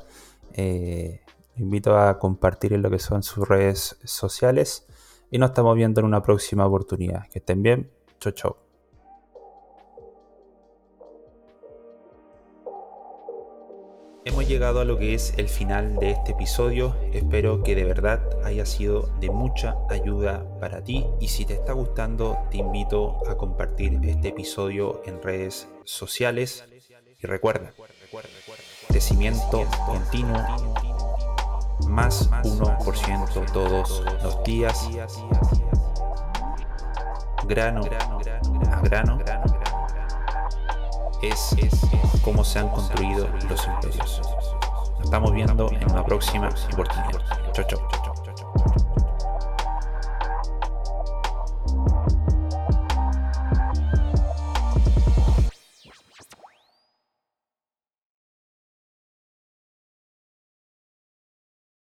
eh, 0.54 1.20
invito 1.58 1.98
a 1.98 2.18
compartir 2.18 2.72
en 2.72 2.82
lo 2.82 2.90
que 2.90 2.98
son 2.98 3.22
sus 3.22 3.48
redes 3.48 3.98
sociales 4.04 4.86
y 5.30 5.38
nos 5.38 5.50
estamos 5.50 5.76
viendo 5.76 6.00
en 6.00 6.06
una 6.06 6.22
próxima 6.22 6.66
oportunidad. 6.66 7.28
Que 7.28 7.38
estén 7.38 7.62
bien. 7.62 7.90
Chau, 8.20 8.32
chau. 8.32 8.56
Hemos 14.24 14.46
llegado 14.46 14.80
a 14.80 14.84
lo 14.84 14.98
que 14.98 15.14
es 15.14 15.32
el 15.38 15.48
final 15.48 15.96
de 15.96 16.10
este 16.10 16.32
episodio. 16.32 16.94
Espero 17.12 17.62
que 17.62 17.74
de 17.74 17.84
verdad 17.84 18.20
haya 18.44 18.66
sido 18.66 19.08
de 19.20 19.30
mucha 19.30 19.74
ayuda 19.88 20.44
para 20.60 20.84
ti. 20.84 21.06
Y 21.18 21.28
si 21.28 21.46
te 21.46 21.54
está 21.54 21.72
gustando, 21.72 22.36
te 22.50 22.58
invito 22.58 23.26
a 23.26 23.36
compartir 23.36 23.98
este 24.04 24.28
episodio 24.28 25.00
en 25.06 25.22
redes 25.22 25.66
sociales. 25.84 26.62
Y 27.18 27.26
recuerda, 27.26 27.72
crecimiento 28.88 29.64
continuo 29.86 30.44
más 31.86 32.30
1% 32.30 33.52
todos 33.52 34.02
los 34.22 34.42
días, 34.44 34.88
grano 37.46 37.82
a 38.70 38.80
grano, 38.80 39.18
es 41.22 41.56
cómo 42.22 42.44
se 42.44 42.58
han 42.58 42.68
construido 42.68 43.28
los 43.48 43.66
imperios. 43.66 44.20
Nos 44.96 45.04
estamos 45.04 45.32
viendo 45.32 45.70
en 45.70 45.90
una 45.90 46.04
próxima 46.04 46.48
oportunidad. 46.72 47.22
Chau, 47.52 47.64
chau. 47.66 48.97